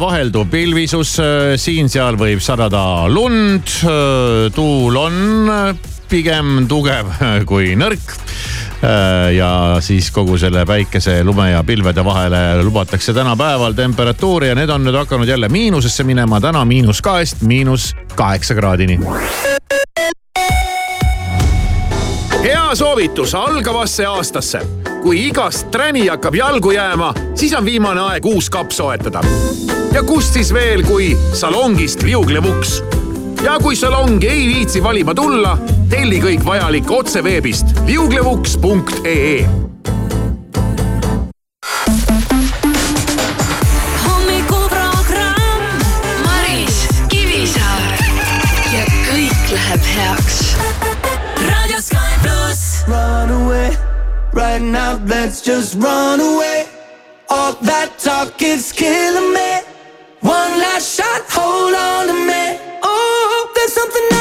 [0.00, 1.16] vahelduv pilvisus,
[1.60, 3.68] siin-seal võib sadada lund,
[4.54, 5.16] tuul on
[6.08, 7.08] pigem tugev
[7.50, 8.14] kui nõrk
[9.36, 9.50] ja
[9.80, 14.98] siis kogu selle päikese, lume ja pilvede vahele lubatakse tänapäeval temperatuuri ja need on nüüd
[14.98, 16.40] hakanud jälle miinusesse minema.
[16.40, 18.98] täna miinus kahest miinus kaheksa kraadini.
[22.42, 24.66] hea soovitus algavasse aastasse
[25.02, 29.20] kui igast träni hakkab jalgu jääma, siis on viimane aeg uus kapp soetada.
[29.92, 32.82] ja kust siis veel, kui salongist liuglevuks.
[33.42, 39.71] ja kui salongi ei viitsi valima tulla, telli kõik vajalik otse veebist liuglevuks.ee
[54.42, 56.66] Right now, let's just run away.
[57.30, 59.50] All that talk is killing me.
[60.18, 62.58] One last shot, hold on to me.
[62.82, 64.11] Oh, there's something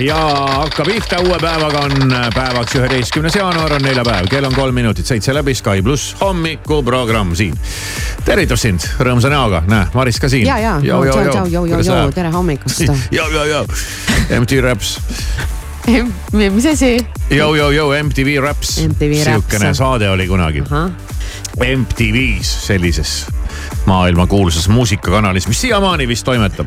[0.00, 0.16] ja
[0.46, 5.34] hakka pihta, uue päevaga on päevaks üheteistkümnes jaanuar on neljapäev, kell on kolm minutit seitse
[5.34, 7.56] läbi, Sky pluss hommikuprogramm siin.
[8.24, 10.46] tervitus sind rõõmsa näoga, näe, Maris ka siin.
[10.46, 10.78] ja, ja,
[12.14, 12.80] tere hommikust.
[13.10, 13.64] ja, ja, ja,
[14.40, 14.94] MTV Raps.
[16.52, 16.94] mis asi?
[17.30, 17.54] Jou,
[18.04, 18.78] MTV Raps.
[18.86, 19.24] MTV Raps.
[19.24, 20.64] sihukene saade oli kunagi.
[21.60, 23.39] MTV-s, sellises
[23.86, 26.66] maailmakuulsas muusikakanalis, mis siiamaani vist toimetab.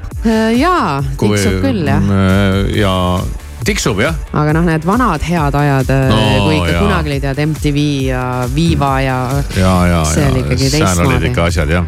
[0.57, 2.12] jaa, tiksub küll jah.
[2.75, 2.94] ja
[3.66, 4.16] tiksub jah.
[4.34, 6.81] aga noh, need vanad head ajad No, no,, kui ikka jaa.
[6.84, 8.23] kunagi olid head MTV ja
[8.56, 9.18] Viva ja.
[9.57, 11.88] ja, ja, see oli ikkagi seal olid ikka asjad jah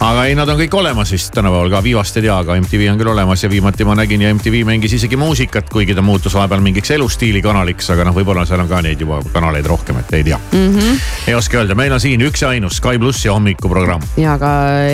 [0.00, 2.98] aga ei, nad on kõik olemas vist tänapäeval ka, Vivast ei tea, aga MTV on
[3.00, 6.62] küll olemas ja viimati ma nägin ja MTV mängis isegi muusikat, kuigi ta muutus vahepeal
[6.64, 10.24] mingiks elustiili kanaliks, aga noh, võib-olla seal on ka neid juba kanaleid rohkem, et ei
[10.24, 10.74] tea mm.
[10.78, 11.00] -hmm.
[11.28, 14.02] ei oska öelda, meil on siin üks ja ainus Sky pluss ja hommikuprogramm.
[14.16, 14.50] ja ka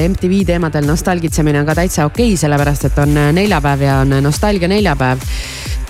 [0.08, 4.69] MTV teemadel nostalgitsemine on ka täitsa okei okay,, sellepärast et on neljapäev ja on nostalgia
[4.69, 5.19] neljapäev.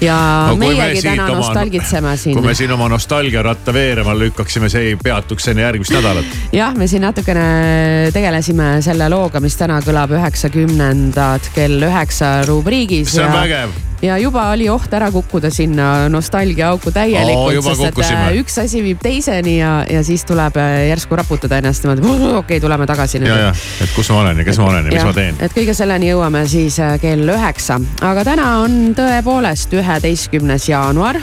[0.01, 0.17] ja
[0.49, 2.37] No me meiegi siit täna oma- nostalgitseme siin.
[2.37, 6.25] kui me siin oma nostalgiaratta veerema lükkaksime, see ei peatuks enne järgmist nädalat.
[6.53, 13.14] jah, me siin natukene tegelesime selle looga, mis täna kõlab üheksakümnendad kell üheksa rubriigis.
[13.14, 13.73] see on ja, vägev.
[14.05, 18.82] ja juba oli oht ära kukkuda sinna nostalgiaauku täielikult juba sest et äh, üks asi
[18.85, 23.23] viib teiseni ja, ja siis tuleb äh, järsku raputada ennast niimoodi, okei okay, tuleme tagasi
[23.23, 23.52] nüüd ja, ja,
[23.85, 25.41] et kus ma olen ja kes ma olen ja mis Jah, ma teen.
[25.41, 27.81] et kõige selleni jõuame siis äh, kell üheksa,
[28.12, 31.23] aga täna on tõepoolest üheteistkümnes jaanuar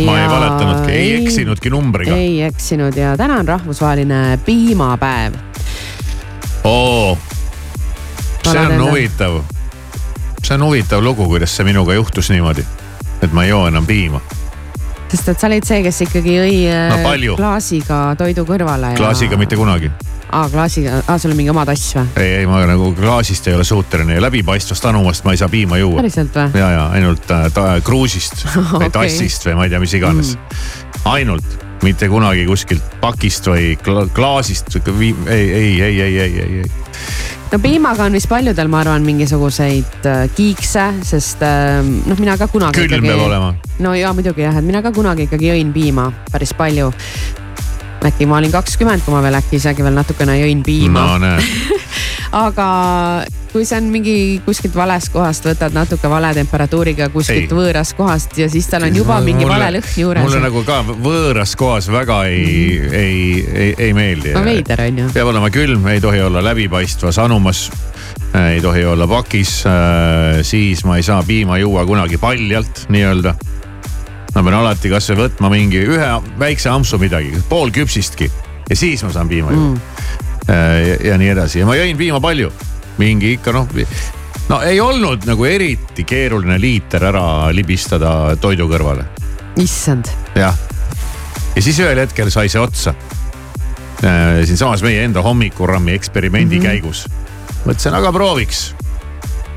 [0.00, 2.16] ma ei valetanudki, ei eksinudki numbriga.
[2.16, 5.34] ei eksinud ja täna on rahvusvaheline piimapäev.
[6.64, 7.18] oo,
[8.42, 9.40] see on huvitav.
[10.42, 12.64] see on huvitav lugu, kuidas see minuga juhtus niimoodi,
[13.22, 14.20] et ma ei joo enam piima.
[15.12, 16.56] sest et sa olid see, kes ikkagi jõi
[16.92, 19.00] No klaasiga toidu kõrvale ja.
[19.00, 19.90] klaasiga mitte kunagi.
[20.32, 22.06] aa, klaasiga, aa sul on mingi oma tass või?
[22.16, 25.78] ei, ei ma nagu klaasist ei ole suuteline ja läbipaistvast anumast ma ei saa piima
[25.82, 25.98] juua.
[26.00, 26.62] päriselt või?
[26.62, 28.94] ja, ja ainult äh, ta, kruusist või Okei.
[29.00, 30.64] tassist või ma ei tea, mis iganes mm..
[31.12, 36.70] ainult, mitte kunagi kuskilt pakist või kla klaasist, ei, ei, ei, ei, ei, ei, ei.
[37.52, 42.48] no piimaga on vist paljudel, ma arvan, mingisuguseid äh, kiikse, sest äh, noh, mina ka
[42.52, 43.52] kunagi külm peab olema.
[43.82, 46.92] no ja muidugi jah, et mina ka kunagi ikkagi jõin piima päris palju.
[48.02, 51.78] äkki ma olin kakskümmend, kui ma veel äkki isegi veel natukene jõin piima no näed,
[52.46, 52.68] aga
[53.52, 54.16] kui see on mingi
[54.46, 57.58] kuskilt valest kohast, võtad natuke vale temperatuuriga kuskilt Ei.
[57.58, 60.24] võõrast kohast ja siis tal on juba mingi vale lõhn juures.
[60.24, 62.94] mulle nagu ka võõras kohas väga ei mm, -hmm.
[62.96, 64.32] ei, ei, ei meeldi.
[64.32, 65.10] no veider on ju.
[65.12, 67.70] peab olema külm, ei tohi olla läbipaistvas anumas.
[68.48, 69.64] ei tohi olla pakis,
[70.42, 73.34] siis ma ei saa piima juua kunagi paljalt nii-öelda.
[74.34, 78.30] ma pean alati kasvõi võtma mingi ühe väikse ampsu midagi, pool küpsistki
[78.70, 79.80] ja siis ma saan piima juua mm..
[80.48, 82.48] Ja, ja nii edasi ja ma jõin piima palju,
[82.98, 83.68] mingi ikka noh,
[84.48, 87.24] no ei olnud nagu eriti keeruline liiter ära
[87.54, 89.06] libistada toidu kõrvale
[89.60, 90.56] issand, jah,
[91.54, 92.94] ja siis ühel hetkel sai see otsa.
[94.02, 96.66] siinsamas meie enda hommikurammi eksperimendi mm -hmm.
[96.66, 97.06] käigus
[97.64, 98.74] mõtlesin, aga prooviks.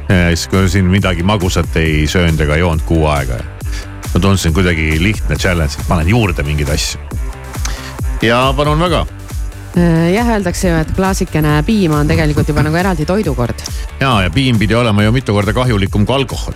[0.07, 3.39] siis kui siin midagi magusat ei söönud ega joonud kuu aega
[4.13, 6.99] ma tundsin kuidagi lihtne challenge, et panen juurde mingeid asju.
[8.21, 9.24] ja palun väga Äh,
[10.13, 13.65] jah, öeldakse ju, et klaasikene piima on tegelikult juba nagu eraldi toidukord.
[13.99, 16.53] ja, ja piim pidi olema ju mitu korda kahjulikum kui alkohol.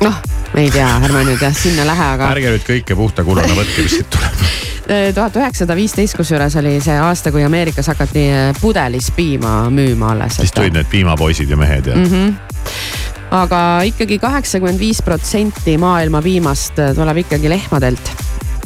[0.00, 0.22] noh,
[0.54, 3.98] ei tea, ärme nüüd jah sinna lähe, aga ärge nüüd kõike puhta kullana võtke, mis
[3.98, 4.44] siit tuleb.
[5.14, 10.40] tuhat üheksasada viisteist, kusjuures oli see aasta, kui Ameerikas hakati äh, pudelis piima müüma alles.
[10.40, 12.04] siis tulid need piimapoisid ja mehed ja mm.
[12.04, 12.34] -hmm.
[13.30, 18.12] aga ikkagi kaheksakümmend viis protsenti maailma piimast äh, tuleb ikkagi lehmadelt.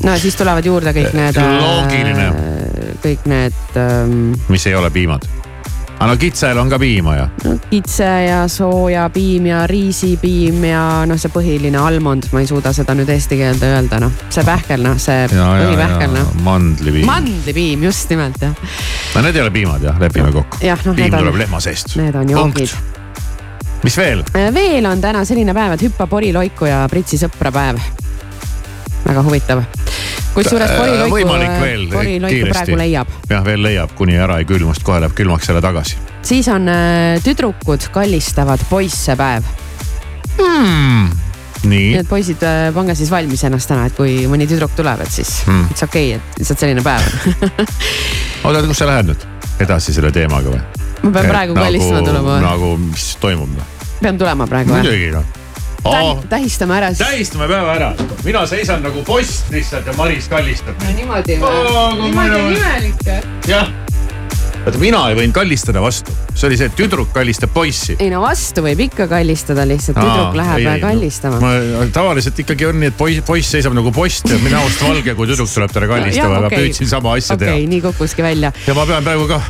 [0.03, 1.37] no siis tulevad juurde kõik need.
[1.37, 2.33] Loogiline.
[3.05, 5.27] Kõik need ähm, mis ei ole piimad.
[5.95, 11.21] aga no kitsel on ka piima ja no, kitse ja soojapiim ja riisipiim ja noh,
[11.21, 14.99] see põhiline almond, ma ei suuda seda nüüd eesti keelde öelda, noh, see pähkel, noh,
[15.01, 15.29] see ja,
[15.61, 16.35] ja, põhipähkel, ja noh.
[16.47, 17.07] mandlipiim.
[17.09, 18.57] mandlipiim, just nimelt jah.
[19.15, 20.61] no need ei ole piimad jah, lepime kokku.
[20.65, 21.97] noh, piim tuleb on, lehma seest.
[22.01, 22.75] need on joogid.
[23.85, 24.25] mis veel?
[24.57, 27.81] veel on täna selline päev, et hüppa poriloiku ja pritsi sõpra päev.
[29.05, 29.67] väga huvitav.
[30.35, 32.51] Kusjuures Äh, poriloiku võimalik veel,, kiiresti.
[32.51, 33.13] praegu leiab.
[33.31, 36.69] jah, veel leiab, kuni ära ei külmu, sest kohe läheb külmaks jälle tagasi siis on
[36.69, 39.47] äh, tüdrukud kallistavad poisse päev.
[40.39, 41.11] hmm..
[41.65, 42.43] nii nii, et poisid,
[42.75, 45.69] pange siis valmis ennast täna, et kui mõni tüdruk tuleb, et siis Hmm.
[45.73, 47.03] it's okei okay,, et lihtsalt selline päev
[48.45, 49.29] oota, kus sa lähed nüüd
[49.65, 50.65] edasi selle teemaga või?
[51.05, 53.57] ma pean praegu kallistama tulema, nagu, mis toimub
[54.03, 54.83] pean tulema praegu jah?
[54.83, 55.44] muidugi noh.
[56.29, 56.99] Tähistame ära siis.
[57.09, 57.93] tähistame päeva ära,
[58.25, 60.75] mina seisan nagu post lihtsalt ja Maris kallistab.
[60.97, 62.59] niimoodi Oo, kui niimoodi mõnus.
[62.59, 63.25] imelik.
[63.49, 63.69] jah.
[64.65, 67.97] oota, mina ei võinud kallistada vastu, see oli see, et tüdruk kallistab poissi.
[68.01, 71.41] ei no vastu võib ikka kallistada, lihtsalt tüdruk läheb kallistama.
[71.43, 75.31] ma tavaliselt ikkagi on nii, et poiss, poiss seisab nagu post ja minust valge, kui
[75.31, 77.71] tüdruk tuleb talle kallistama, aga püüdsin sama asja okei okay,, teha.
[77.75, 78.55] nii kukkuski välja.
[78.67, 79.41] ja ma pean praegu ka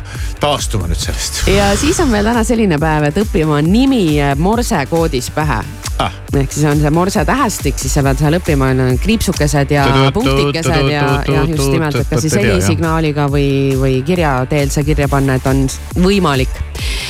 [0.43, 4.05] taastuma nüüd sellest ja siis on meil täna selline päev, et õppima nimi
[4.41, 5.63] morsekoodis pähe
[5.99, 6.15] ah,.
[6.35, 9.85] ehk siis on see morse tähestik, siis sa pead seal õppima, on kriipsukesed ja
[10.15, 13.47] punktikesed ja, ja just nimelt, et kas siis helisignaaliga või,
[13.79, 15.65] või kirja teel see kirja panna, et on
[16.01, 16.51] võimalik.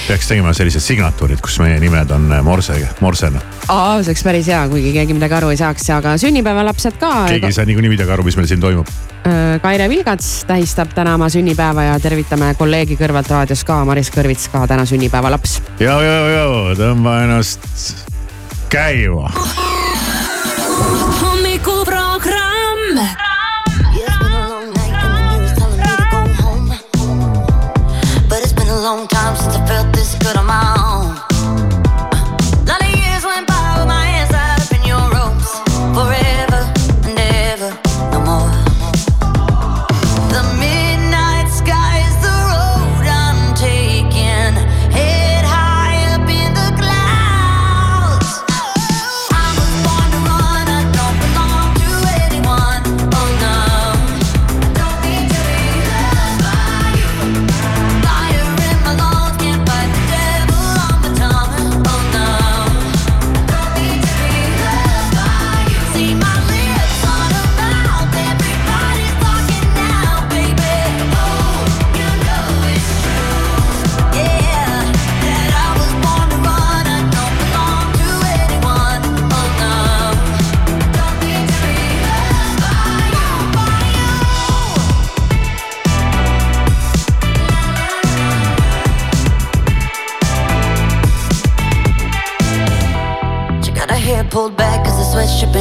[0.08, 3.42] peaks tegema sellised signatuurid, kus meie nimed on äh, morsega, morsena.
[3.68, 7.12] aa, see oleks päris hea, kuigi keegi midagi aru ei saaks, aga sünnipäevalapsed ka.
[7.34, 8.90] keegi ei saa niikuinii midagi aru, mis meil siin toimub.
[9.62, 14.68] Kaire Vilgats tähistab täna oma sünnipäeva ja tervitame kolleegi kõrvalt raadios ka, Maris Kõrvits ka
[14.70, 15.62] täna sünnipäevalaps.
[15.80, 16.46] ja, ja, ja
[16.78, 17.66] tõmba ennast
[18.70, 19.34] käima.
[29.36, 30.75] long time since I felt this good on my own.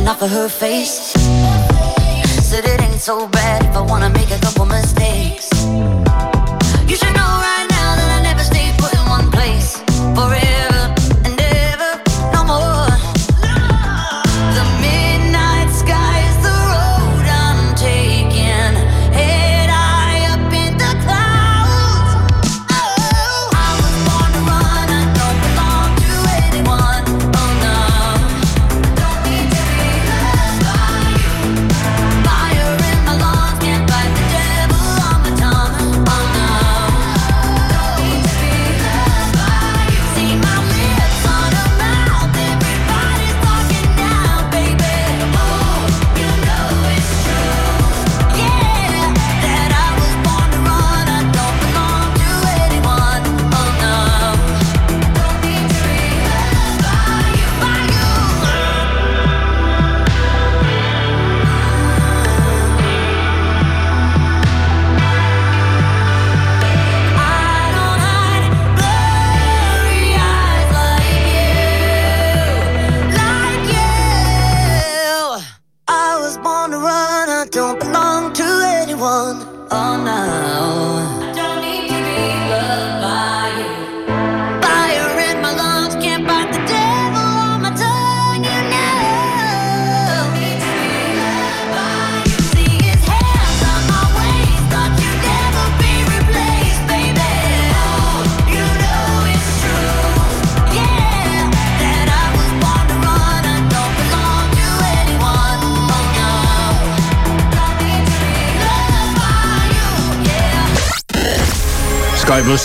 [0.04, 1.12] Dripping off of her face.
[2.42, 5.50] Said it ain't so bad if I wanna make a couple mistakes.
[6.88, 7.33] You should know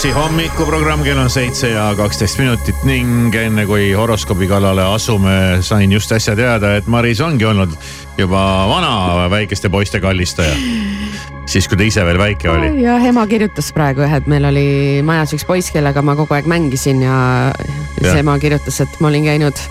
[0.00, 5.92] plussi hommikuprogramm, kell on seitse ja kaksteist minutit ning enne kui horoskoobi kallale asume, sain
[5.92, 7.74] just äsja teada, et Maris ongi olnud
[8.16, 8.40] juba
[8.70, 10.54] vana väikeste poiste kallistaja.
[11.44, 12.70] siis, kui ta ise veel väike oli.
[12.80, 14.64] ja ema kirjutas praegu jah, et meil oli
[15.04, 17.20] majas üks poiss, kellega ma kogu aeg mängisin ja
[17.98, 18.22] siis Jah.
[18.24, 19.64] ema kirjutas, et ma olin käinud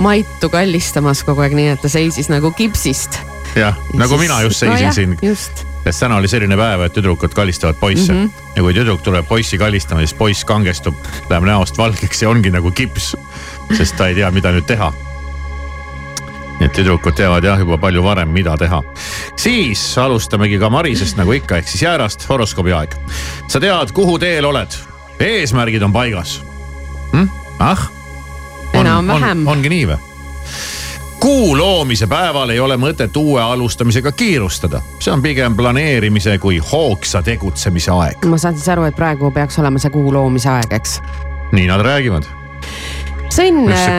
[0.00, 3.20] Maitu kallistamas kogu aeg, nii et ta seisis nagu kipsist.
[3.52, 7.76] jah, nagu mina just seisin siin just, sest täna oli selline päev, et tüdrukud kallistavad
[7.78, 8.24] poisse mm.
[8.24, 8.52] -hmm.
[8.56, 10.94] ja kui tüdruk tuleb poissi kallistama, siis poiss kangestub,
[11.30, 13.16] läheb näost valgeks ja ongi nagu kips.
[13.76, 14.92] sest ta ei tea, mida nüüd teha.
[16.58, 18.82] nii et tüdrukud teavad jah juba palju varem, mida teha.
[19.36, 22.94] siis alustamegi ka Marisest nagu ikka, ehk siis jäärast horoskoobi aeg.
[23.48, 24.78] sa tead, kuhu teel oled,
[25.20, 26.42] eesmärgid on paigas
[27.12, 27.28] hm?.
[27.58, 27.90] ah,
[28.72, 29.46] enam-vähem.
[29.46, 30.15] ongi nii või?
[31.20, 37.22] Kuu loomise päeval ei ole mõtet uue alustamisega kiirustada, see on pigem planeerimise kui hoogsa
[37.22, 38.26] tegutsemise aeg.
[38.26, 41.00] ma saan siis aru, et praegu peaks olema see kuu loomise aeg, eks.
[41.52, 42.28] nii nad räägivad.
[42.28, 43.50] arust see,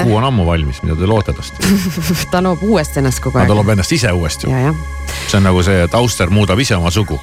[0.04, 1.60] kuu on ammu valmis, mida te loote tast?
[2.32, 3.54] ta loob uuesti ennast kogu ta aeg.
[3.60, 4.48] loob ennast ise uuesti.
[5.28, 7.20] see on nagu see, et auster muudab ise oma sugu.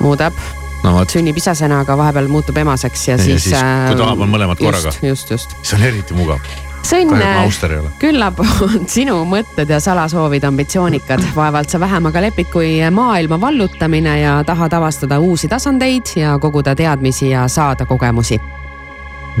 [0.00, 0.36] muudab,
[0.82, 3.50] no sünnib isasena, aga vahepeal muutub emaseks ja, Ja siis.
[3.50, 4.94] siis, kui tahab, on mõlemad korraga.
[4.94, 5.56] just, just, just.
[5.62, 6.71] see on eriti mugav.
[6.82, 7.90] Sõnn ole.
[7.98, 14.18] küllap on sinu mõtted ja salasoovid ambitsioonikad, vaevalt sa vähem aga lepid kui maailma vallutamine
[14.20, 18.40] ja tahad avastada uusi tasandeid ja koguda teadmisi ja saada kogemusi.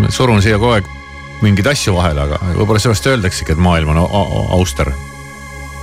[0.08, 0.84] surun siia kogu aeg
[1.42, 4.92] mingeid asju vahele, aga võib-olla sellest öeldaksegi, et maailm on au- au- auster.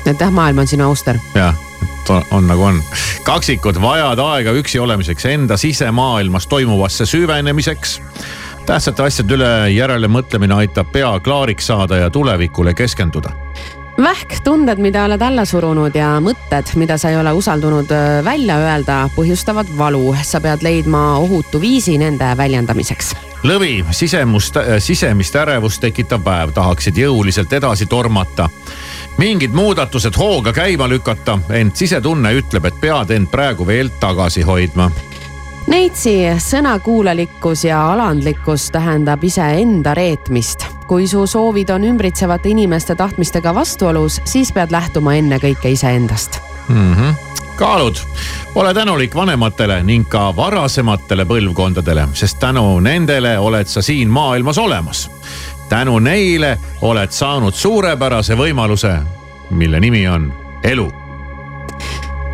[0.06, 1.20] et jah, maailm on sinu auster.
[1.36, 2.82] jah, et on, on nagu on.
[3.24, 8.02] kaksikud vajavad aega üksi olemiseks, enda sisemaailmas toimuvasse süvenemiseks.
[8.66, 13.32] Tähtsate asjade üle järele mõtlemine aitab pea klaariks saada ja tulevikule keskenduda.
[14.04, 18.58] vähk tunded, mida oled alla surunud ja mõtted, mida sa ei ole usaldunud öö, välja
[18.58, 20.16] öelda, põhjustavad valu.
[20.24, 23.16] sa pead leidma ohutu viisi nende väljendamiseks.
[23.44, 28.50] lõvi sisemust, sisemist ärevust tekitav päev, tahaksid jõuliselt edasi tormata.
[29.18, 34.92] mingid muudatused hooga käima lükata, ent sisetunne ütleb, et pead end praegu veel tagasi hoidma
[35.70, 36.12] Neitsi
[36.42, 40.66] sõnakuulelikkus ja alandlikkus tähendab iseenda reetmist.
[40.88, 46.40] kui su soovid on ümbritsevate inimeste tahtmistega vastuolus, siis pead lähtuma ennekõike iseendast.
[46.70, 46.94] mm.
[46.94, 47.14] -hmm.
[47.56, 47.96] kaalud,
[48.56, 55.12] ole tänulik vanematele ning ka varasematele põlvkondadele, sest tänu nendele oled sa siin maailmas olemas.
[55.70, 58.98] tänu neile oled saanud suurepärase võimaluse,
[59.50, 60.34] mille nimi on
[60.64, 61.09] elu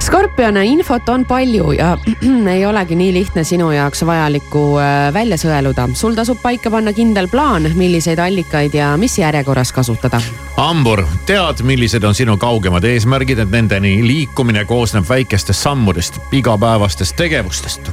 [0.06, 1.96] Skorpion, infot on palju ja
[2.54, 5.88] ei olegi nii lihtne sinu jaoks vajalikku äh, välja sõeluda.
[5.98, 10.22] sul tasub paika panna kindel plaan, milliseid allikaid ja mis järjekorras kasutada.
[10.58, 17.90] hambur, tead, millised on sinu kaugemad eesmärgid, et nendeni liikumine koosneb väikestest sammudest, igapäevastest tegevustest.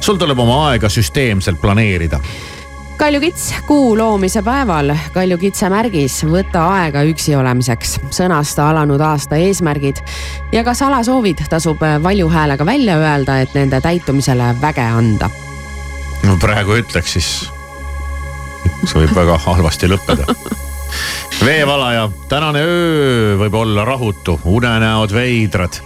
[0.00, 2.20] sul tuleb oma aega süsteemselt planeerida.
[2.96, 10.00] Kaljukits kuu loomise päeval, kaljukitse märgis Võta aega üksi olemiseks, sõnasta alanud aasta eesmärgid.
[10.52, 15.30] Ja ka salasoovid tasub valju häälega välja öelda, et nende täitumisele väge anda.
[16.24, 17.30] no praegu ütleks siis,
[18.84, 20.26] see võib väga halvasti lõppeda.
[21.44, 25.80] veevalaja, tänane öö võib olla rahutu, unenäod veidrad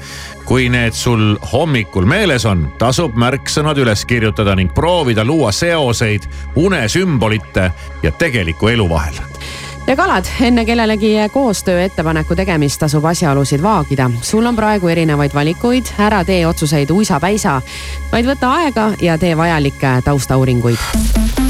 [0.50, 6.26] kui need sul hommikul meeles on, tasub märksõnad üles kirjutada ning proovida luua seoseid
[6.58, 7.68] unesümbolite
[8.02, 9.20] ja tegeliku elu vahel
[9.86, 14.10] ja kalad, enne kellelegi koostöö ettepaneku tegemist tasub asjaolusid vaagida.
[14.22, 17.60] sul on praegu erinevaid valikuid, ära tee otsuseid uisapäisa,
[18.12, 21.49] vaid võta aega ja tee vajalikke taustauuringuid.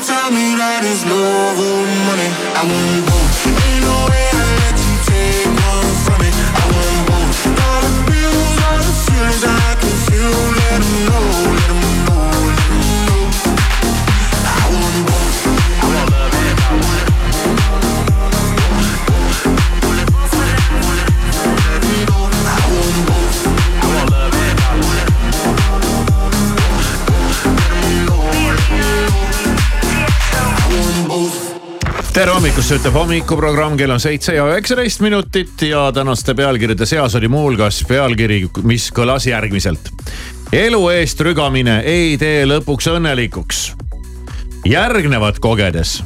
[0.00, 2.30] Don't you tell me that it's love or money.
[2.56, 3.59] I want both.
[32.20, 37.30] Tere hommikust, ütleb hommikuprogramm, kell on seitse ja üheksateist minutit ja tänaste pealkirjade seas oli
[37.32, 39.88] muuhulgas pealkiri, mis kõlas järgmiselt.
[40.52, 43.60] elu eest rügamine ei tee lõpuks õnnelikuks.
[44.68, 46.02] järgnevat kogedes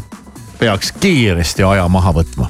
[0.61, 2.46] peaks kiiresti aja maha võtma.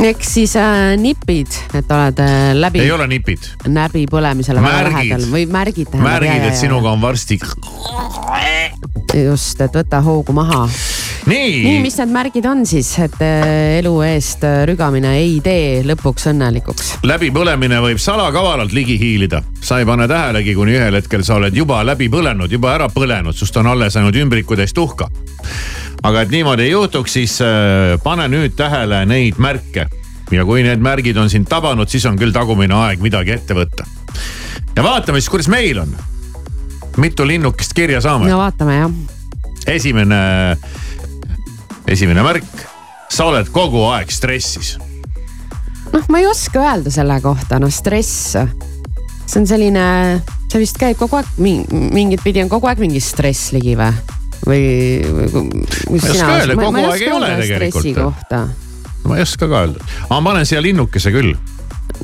[0.00, 4.96] eks siis äh, nipid, et oled äh, läbi ei ole nipid, näbi põlemisele väga Märgid.
[4.96, 7.38] lähedal või märgid märgid, et sinuga on varsti.
[9.12, 10.64] just, et võta hoogu maha.
[11.26, 15.82] Nii, nii, mis need märgid on siis, et äh, elu eest äh, rügamine ei tee
[15.84, 16.92] lõpuks õnnelikuks?
[17.06, 19.42] läbipõlemine võib salakavalalt ligi hiilida.
[19.60, 23.36] sa ei pane tähelegi, kuni ühel hetkel sa oled juba läbi põlenud, juba ära põlenud,
[23.36, 25.10] sust on alles ainult ümbrikutäis tuhka.
[26.02, 29.88] aga et niimoodi ei juhtuks, siis äh, pane nüüd tähele neid märke.
[30.30, 33.84] ja kui need märgid on sind tabanud, siis on küll tagumine aeg midagi ette võtta.
[34.76, 35.96] ja vaatame siis, kuidas meil on.
[36.96, 38.30] mitu linnukest kirja saame?
[38.30, 39.00] no vaatame jah.
[39.66, 40.56] esimene,
[41.90, 42.46] esimene märk,
[43.10, 44.76] sa oled kogu aeg stressis
[45.92, 48.36] noh, ma ei oska öelda selle kohta, noh stress.
[49.26, 49.84] see on selline
[50.50, 53.92] see vist käib kogu aeg mi- mingit pidi on kogu aeg mingi stress ligi või?
[54.46, 54.62] või,
[55.34, 55.44] või
[55.94, 58.34] mis ei oska öelda, kogu aeg ei ole tegelikult.
[59.04, 61.34] ma ei oska ka öelda, aga ma panen siia linnukese küll,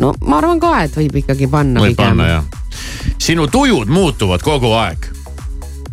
[0.03, 2.29] no ma arvan ka, et võib ikkagi panna võib pigem panna.
[2.39, 2.45] jah.
[3.23, 5.11] sinu tujud muutuvad kogu aeg.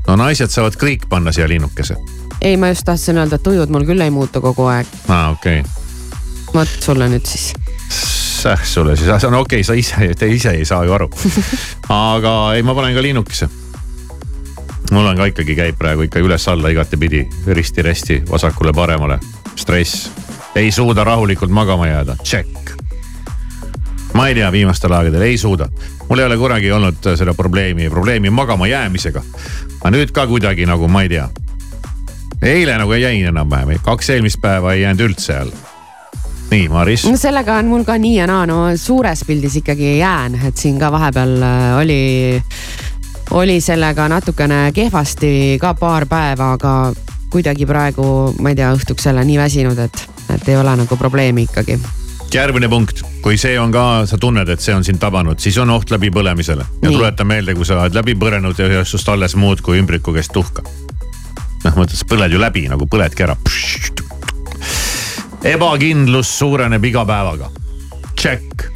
[0.08, 1.96] no naised saavad kõik panna siia linnukese.
[2.44, 4.88] ei, ma just tahtsin öelda, et tujud mul küll ei muutu kogu aeg.
[5.08, 5.72] aa, okei okay.,
[6.54, 7.54] vot sulle nüüd siis.
[8.44, 11.10] säh sulle siis, no okei okay,, sa ise, te ise ei saa ju aru.
[11.90, 13.48] aga ei, ma panen ka linnukese.
[14.92, 19.20] mul on ka ikkagi käib praegu ikka üles-alla igatepidi, risti-resti, vasakule-paremale,
[19.56, 20.10] stress,
[20.56, 22.76] ei suuda rahulikult magama jääda, check.
[24.14, 25.70] ma ei tea, viimastel aegadel ei suuda,
[26.10, 29.24] mul ei ole kunagi olnud seda probleemi, probleemi magama jäämisega.
[29.80, 31.30] aga nüüd ka kuidagi nagu ma ei tea.
[32.44, 35.56] Eile nagu jäin enam-vähem, kaks eelmist päeva ei jäänud üldse jälle.
[36.52, 40.40] nii, Maris no sellega on mul ka nii ja naa, no suures pildis ikkagi jään,
[40.48, 42.44] et siin ka vahepeal äh, oli,
[43.32, 46.94] oli sellega natukene kehvasti ka paar päeva, aga
[47.34, 48.06] kuidagi praegu,
[48.42, 51.80] ma ei tea, õhtuks jälle nii väsinud, et, et ei ole nagu probleemi ikkagi.
[52.34, 55.70] järgmine punkt, kui see on ka, sa tunned, et see on sind tabanud, siis on
[55.70, 56.66] oht läbipõlemisele.
[56.82, 56.98] ja Nii.
[56.98, 60.62] tuleta meelde, kui sa oled läbi põlenud ja sinust alles muud kui ümbriku käest tuhka.
[61.64, 63.38] noh, mõttes põled ju läbi nagu põledki ära.
[65.44, 67.50] ebakindlus suureneb iga päevaga.
[68.20, 68.68] Check.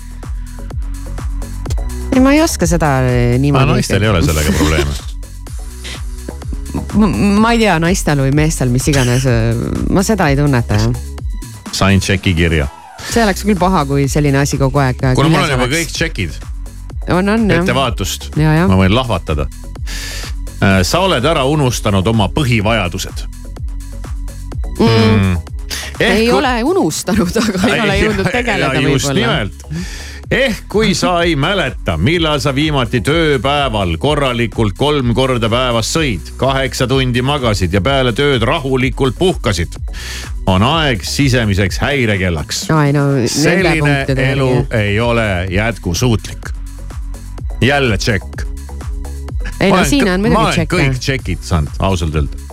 [2.14, 3.78] ei, ma ei oska seda aga niimoodi.
[3.78, 4.92] naistel ei ole sellega probleeme.
[7.44, 9.28] ma ei tea, naistel või meestel, mis iganes,
[9.94, 11.00] ma seda ei tunneta jah.
[11.72, 12.68] sain tšeki kirja.
[13.08, 15.00] see oleks küll paha, kui selline asi kogu aeg.
[15.16, 16.38] kuna mul on juba kõik tšekid,
[17.08, 17.62] on, on jah.
[17.62, 19.48] ettevaatust, ma võin lahvatada.
[20.84, 23.28] Sa oled ära unustanud oma põhivajadused
[24.80, 25.38] mm..
[26.00, 29.38] ei ole unustanud, aga ei ole jõudnud tegeleda võib-olla.
[30.32, 36.88] ehk kui sa ei mäleta, millal sa viimati tööpäeval korralikult kolm korda päevas sõid, kaheksa
[36.88, 39.80] tundi magasid ja peale tööd rahulikult puhkasid,
[40.48, 42.68] on aeg sisemiseks häirekellaks.
[42.70, 46.54] no selline elu ei ole jätkusuutlik.
[47.62, 48.47] jälle tšekk.
[49.60, 51.00] Ei no siin on muidugi olen kõik tšekke.
[51.00, 52.46] tšekid saanud, ausalt öelda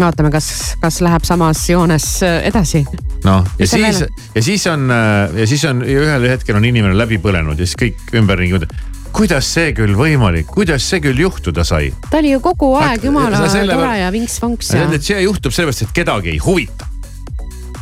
[0.00, 0.48] vaatame, kas,
[0.80, 2.84] kas läheb samas joones äh, edasi.
[3.24, 4.88] noh, ja siis ja siis on
[5.36, 8.86] ja siis on ja ühel hetkel on inimene läbi põlenud ja siis kõik ümberringi mõtlevad.
[9.12, 11.92] kuidas see küll võimalik, kuidas see küll juhtuda sai?
[12.10, 14.86] ta oli ju kogu aeg jumala tore ja vinks-vonks ja.
[15.00, 16.88] see juhtub sellepärast, et kedagi ei huvita.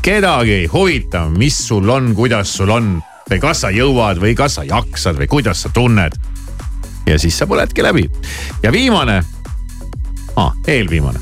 [0.02, 2.96] kedagi ei huvita, mis sul on, kuidas sul on
[3.28, 6.16] või kas sa jõuad või kas sa jaksad või kuidas sa tunned.
[7.08, 8.04] Ja siis sa põledki läbi
[8.62, 9.22] ja viimane
[10.36, 11.20] ah,, eelviimane.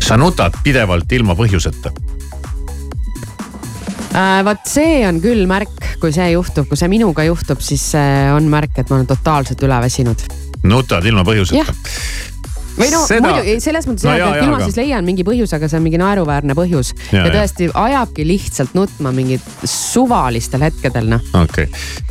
[0.00, 1.92] sa nutad pidevalt ilma põhjuseta
[4.14, 4.40] äh,.
[4.44, 7.90] vot see on küll märk, kui see juhtub, kui see minuga juhtub, siis
[8.34, 10.26] on märk, et ma olen totaalselt üle väsinud.
[10.62, 11.74] nutad ilma põhjuseta
[12.80, 15.06] või no Seda- muidu selles mõttes No jah, et jaa, küll ma aga- siis leian
[15.06, 19.44] mingi põhjuse, aga see on mingi naeruväärne põhjus ja, ja tõesti ajabki lihtsalt nutma mingit
[19.64, 21.26] suvalistel hetkedel noh.
[21.34, 22.09] okei okay..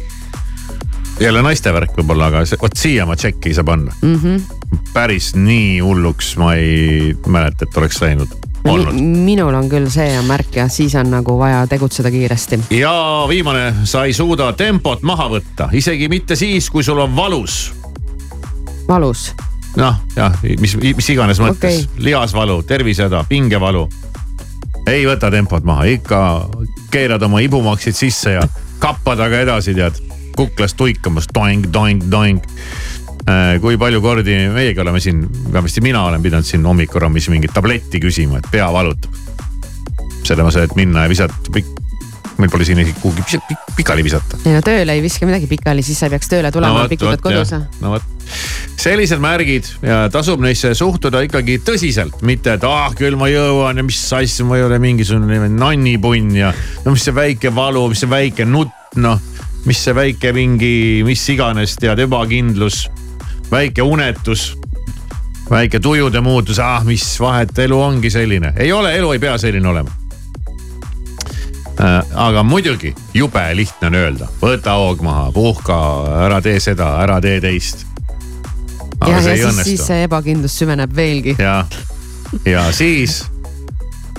[1.20, 4.16] Jälle naiste värk võib-olla, aga vot siia ma tšekki ei saa panna mm.
[4.16, 4.78] -hmm.
[4.94, 8.36] päris nii hulluks ma ei mäleta, et oleks läinud,
[8.68, 8.96] olnud.
[9.26, 12.60] minul on küll see on märk ja siis on nagu vaja tegutseda kiiresti.
[12.80, 17.74] ja viimane, sa ei suuda tempot maha võtta, isegi mitte siis, kui sul on valus.
[18.88, 19.34] valus.
[19.76, 23.90] noh, jah, mis, mis iganes mõttes okay., lihasvalu, tervisehäda, pingevalu.
[24.88, 26.50] ei võta tempot maha, ikka
[26.92, 28.48] keerad oma ibumaksid sisse ja
[28.80, 30.00] kappa taga edasi tead,
[30.40, 32.42] kuklas tuikamas toing, toing, toing.
[33.62, 38.40] kui palju kordi meiegi oleme siin, vähemasti mina olen pidanud siin hommikurammis mingit tabletti küsima,
[38.40, 39.14] et pea valutab.
[40.24, 41.36] selle asemel, et minna ja visata,
[42.40, 43.40] meil pole siin isegi kuhugi
[43.76, 44.40] pikali visata.
[44.46, 47.22] ei no tööle ei viska midagi pikali, siis sa ei peaks tööle tulema no,, pikutad
[47.24, 47.52] kodus.
[47.82, 48.06] no vot,
[48.80, 53.86] sellised märgid ja tasub neisse suhtuda ikkagi tõsiselt, mitte et ah küll ma jõuan ja
[53.86, 56.54] mis asja, ma ei ole mingisugune nannipunn ja
[56.86, 59.20] no mis see väike valu, mis see väike nutt, noh,
[59.66, 62.86] mis see väike mingi, mis iganes tead, ebakindlus,
[63.52, 64.54] väike unetus
[65.50, 69.68] väike tujude muutus, ah mis vahet, elu ongi selline, ei ole, elu ei pea selline
[69.68, 69.92] olema.
[72.16, 75.78] aga muidugi jube lihtne on öelda, võta hoog maha, puhka,
[76.26, 77.86] ära tee seda, ära tee teist.
[79.00, 81.36] aga ja, see ja siis, siis see ebakindlus süveneb veelgi.
[81.40, 81.64] ja,
[82.46, 83.24] ja siis,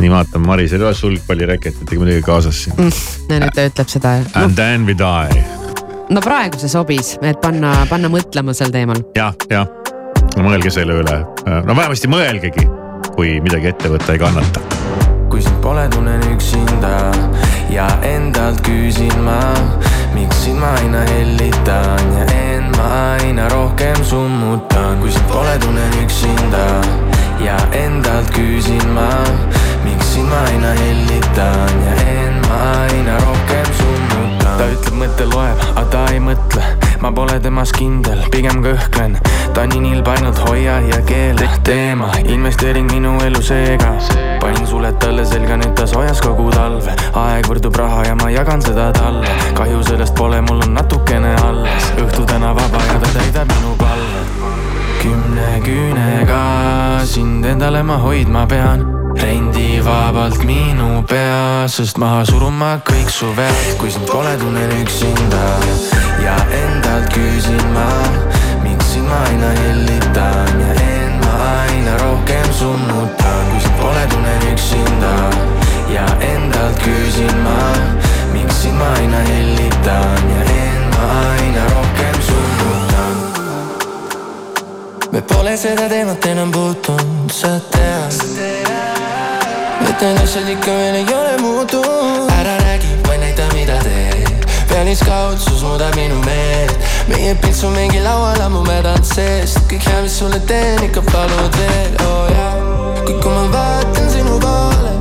[0.00, 2.92] nii vaatan, Maris ei ole sulgpalliräketitega midagi kaasas siin.
[3.30, 4.44] nüüd ta ütleb seda no,.
[4.44, 5.44] And then we die.
[6.10, 9.02] no praegu see sobis, et panna, panna mõtlema sel teemal.
[9.16, 9.68] jah, jah,
[10.40, 12.68] mõelge selle üle, no vähemasti mõelgegi,
[13.14, 14.70] kui midagi ette võtta ei kannata
[15.30, 17.12] kui sind pole, tunnen üksinda
[17.70, 19.38] ja endalt küsin ma,
[20.14, 25.94] miks sind ma aina hellitan ja end ma aina rohkem summutan, kui sind pole, tunnen
[26.02, 26.64] üksinda
[27.44, 29.06] ja endalt küsin ma,
[29.84, 34.56] miks sind ma aina hellitan ja end ma aina rohkem summutan.
[34.58, 36.64] ta ütleb, mõte loeb, aga ta ei mõtle,
[37.00, 39.16] ma pole temas kindel, pigem kõhklen.
[39.54, 43.94] ta on nii nilb, ainult hoia ja keela teema, investeering minu elu seega.
[44.40, 46.94] panin suled talle selga, nüüd ta soojas kogu talve.
[47.24, 49.26] aeg võrdub raha ja ma jagan seda talle.
[49.58, 51.90] kahju sellest pole, mul on natukene alles.
[52.04, 54.24] õhtu täna vaba ja ta täidab minu palve.
[55.02, 56.40] kümne küünega
[57.04, 58.99] sind endale ma hoidma pean.
[59.16, 65.44] Rendivabalt minu pea, sest maha surun ma kõik su vead, kui sind pole, tunnen üksinda
[66.22, 67.88] ja endalt küsin ma,
[68.64, 74.48] miks sind ma aina hellitan ja end ma aina rohkem summutan, kui sind pole, tunnen
[74.52, 75.14] üksinda
[75.94, 77.58] ja endalt küsin ma,
[78.34, 83.14] miks sind ma aina hellitan ja end ma aina rohkem summutan.
[85.12, 88.69] me pole seda teemat enam puutunud, sa tead.
[89.80, 92.30] Need asjad ikka veel ei ole muutunud.
[92.40, 94.46] ära räägi, vaid näita, mida teed.
[94.68, 96.78] pealiskaudsus muudab minu meelt.
[97.08, 99.58] meie pilts on mingi laual ammu mädanud seest.
[99.70, 102.54] kõik hea, mis sulle teen, ikka palud veel, oo oh, jaa.
[103.04, 104.94] kuid kui ma vaatan sinu poole,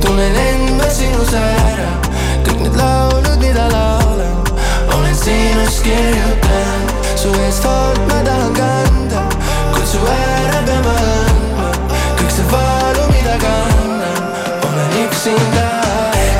[0.00, 1.90] tunnen enda sinus ära.
[2.46, 4.36] kõik need laulud, mida laulan,
[4.96, 6.94] olen sinust kirjutanud.
[7.16, 9.26] su eest hoolt ma tahan kanda,
[9.72, 11.68] kuid su ära pean ma andma.
[12.20, 13.93] kõik see valu, mida kannan,
[15.24, 15.80] üksinda.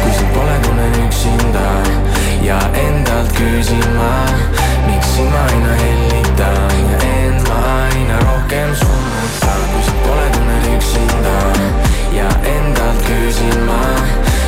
[0.03, 1.69] kui sind pole, tunnen üksinda
[2.43, 4.13] ja endalt küsin ma,
[4.87, 9.61] miks sind ma aina hellitan ja end ma aina rohkem summutan.
[9.73, 11.37] kui sind pole, tunnen üksinda
[12.13, 13.83] ja endalt küsin ma,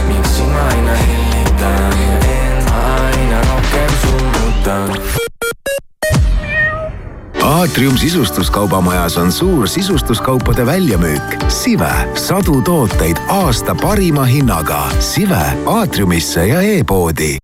[0.09, 5.26] miks sind ma aina hellitan ja end ma aina rohkem summutan.
[7.67, 11.23] Aatrium sisustuskaubamajas on suur sisustuskaupade väljamüük.
[11.49, 14.89] Sive, sadu tooteid aasta parima hinnaga.
[15.01, 17.37] Sive aatriumisse ja e-poodi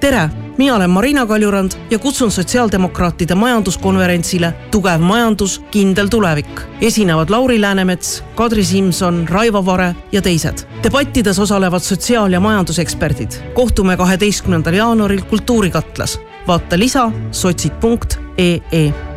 [0.00, 6.60] tere, mina olen Marina Kaljurand ja kutsun sotsiaaldemokraatide majanduskonverentsile Tugev majandus, kindel tulevik.
[6.80, 10.58] esinevad Lauri Läänemets, Kadri Simson, Raivo Vare ja teised.
[10.82, 13.30] debattides osalevad sotsiaal- ja majanduseksperdid.
[13.54, 16.20] kohtume kaheteistkümnendal jaanuaril Kultuurikatlas.
[16.46, 19.09] vaata lisa sotsid.ee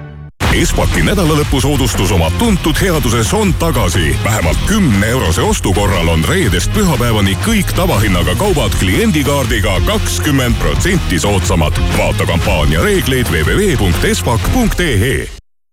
[0.53, 4.17] Espaki nädalalõpusoodustus oma tuntud headuses on tagasi.
[4.23, 11.73] vähemalt kümne eurose ostu korral on reedest pühapäevani kõik tavahinnaga kaubad kliendikaardiga kakskümmend protsenti soodsamad.
[11.97, 15.27] vaata kampaania reegleid www.espak.ee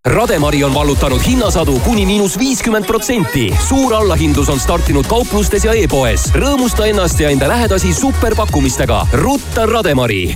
[0.06, 3.54] Rademari on vallutanud hinnasadu kuni miinus viiskümmend protsenti.
[3.68, 6.32] suur allahindlus on startinud kauplustes ja e-poes.
[6.34, 9.06] rõõmusta ennast ja enda lähedasi superpakkumistega.
[9.12, 10.34] rutta Rademari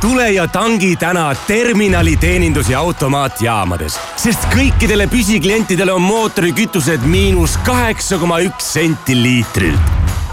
[0.00, 8.18] tule ja tangi täna terminali teenindus- ja automaatjaamades, sest kõikidele püsiklientidele on mootorikütused miinus kaheksa
[8.18, 9.80] koma üks senti liitrilt.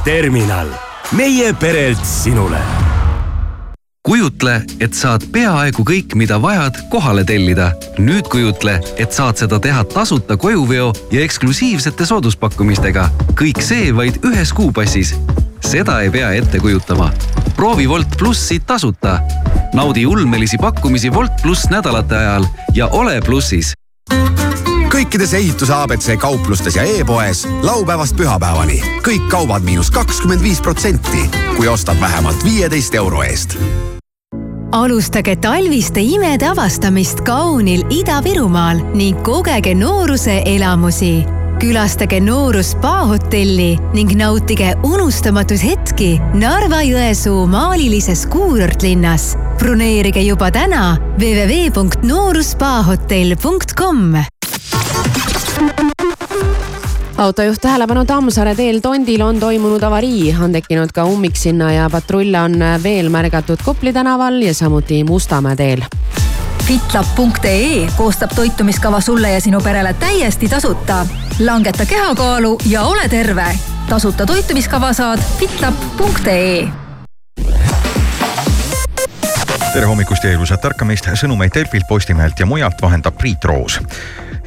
[0.04, 0.68] terminal,
[1.12, 2.60] meie perelt sinule
[4.08, 7.72] kujutle, et saad peaaegu kõik, mida vajad, kohale tellida.
[8.00, 13.10] nüüd kujutle, et saad seda teha tasuta kojuveo ja eksklusiivsete sooduspakkumistega.
[13.36, 15.16] kõik see vaid ühes kuupassis.
[15.60, 17.12] seda ei pea ette kujutama.
[17.58, 19.20] Proovi Wolt plussi tasuta.
[19.74, 23.74] naudi ulmelisi pakkumisi Wolt pluss nädalate ajal ja ole plussis
[24.94, 31.68] kõikides ehituse abc kauplustes ja e-poes laupäevast pühapäevani kõik kaubad miinus kakskümmend viis protsenti, kui
[31.68, 33.58] ostad vähemalt viieteist euro eest
[34.72, 41.37] alustage talviste imede avastamist kaunil Ida-Virumaal ning kogege nooruse elamusi.
[41.62, 49.38] Külastage Noorus spa hotelli ning nautige unustamatuid hetki Narva-Jõesuu maalilises kuurortlinnas.
[49.58, 54.16] broneerige juba täna www.nooruspahotell.com
[57.18, 62.54] autojuht tähelepanu Tammsaare teel Tondil on toimunud avarii, on tekkinud ka ummiksinna ja patrulle on
[62.84, 65.82] veel märgatud Kopli tänaval ja samuti Mustamäe teel
[66.68, 71.08] fitlab.ee koostab toitumiskava sulle ja sinu perele täiesti tasuta.
[71.40, 73.60] langeta kehakaalu ja ole terve.
[73.90, 76.68] tasuta toitumiskava saad fitlab.ee
[79.74, 83.80] tere hommikust ja ilusat ärkamist, sõnumeid Delfilt, Postimehelt ja mujalt vahendab Priit Roos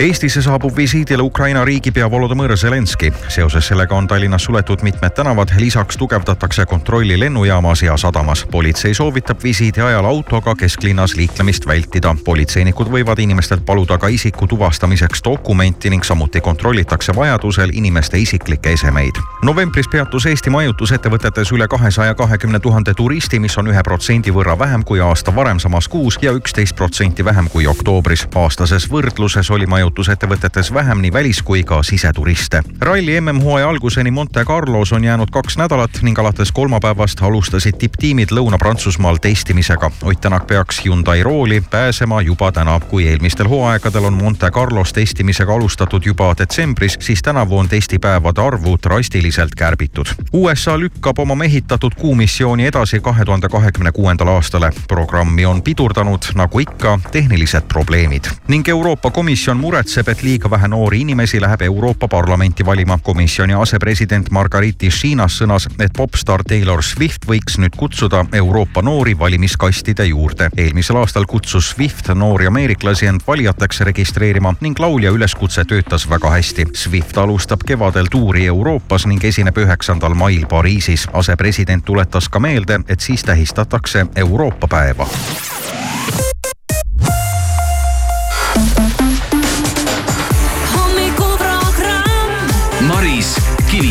[0.00, 3.10] Eestisse saabub visiidile Ukraina riigipea Volodõmõr Zelenskõi.
[3.28, 8.46] seoses sellega on Tallinnas suletud mitmed tänavad, lisaks tugevdatakse kontrolli lennujaamas ja sadamas.
[8.50, 12.16] politsei soovitab visiidi ajal autoga kesklinnas liiklemist vältida.
[12.24, 19.14] politseinikud võivad inimestelt paluda ka isiku tuvastamiseks dokumenti ning samuti kontrollitakse vajadusel inimeste isiklikke esemeid.
[19.42, 24.84] novembris peatus Eesti majutusettevõtetes üle kahesaja kahekümne tuhande turisti, mis on ühe protsendi võrra vähem
[24.84, 28.28] kui aasta varem samas kuus ja üksteist protsenti vähem kui oktoobris.
[28.34, 32.62] aastases võrdluses oli majutusettevõtetes vähem nii välis kui ka siseturiste.
[32.81, 39.18] ralli MM-hooaja alguseni Monte Carlos on jäänud kaks nädalat ning alates kolmapäevast alustasid tipptiimid Lõuna-Prantsusmaal
[39.20, 39.90] testimisega.
[40.03, 42.81] Ott Tänak peaks Hyundai rooli pääsema juba täna.
[42.81, 48.76] kui eelmistel hooaegadel on Monte Carlos testimisega alustatud juba detsembris, siis tänavu on testipäevade arvu
[48.83, 50.07] drastiliselt kärbitud.
[50.33, 54.70] USA lükkab oma mehitatud kuumissiooni edasi kahe tuhande kahekümne kuuendale aastale.
[54.88, 61.01] programmi on pidurdanud, nagu ikka, tehnilised probleemid ning Euroopa Komisjon muretseb, et liiga vähe noori
[61.01, 62.99] inimesi läheb Euroopa Parlamenti valima.
[63.03, 70.05] komisjoni asepresident Margariti Šiinas sõnas, et popstaar Taylor Swift võiks nüüd kutsuda Euroopa noori valimiskastide
[70.05, 70.51] juurde.
[70.57, 76.66] eelmisel aastal kutsus Swift noori ameeriklasi end valijateks registreerima ning laulja üleskutse töötas väga hästi.
[76.75, 81.09] Swift alustab kevadel tuuri Euroopas ning esineb üheksandal mail Pariisis.
[81.12, 85.09] asepresident tuletas ka meelde, et siis tähistatakse Euroopa päeva.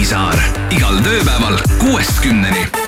[0.09, 0.39] Kivisaar
[0.73, 2.78] igal tööpäeval kuuest kümneni.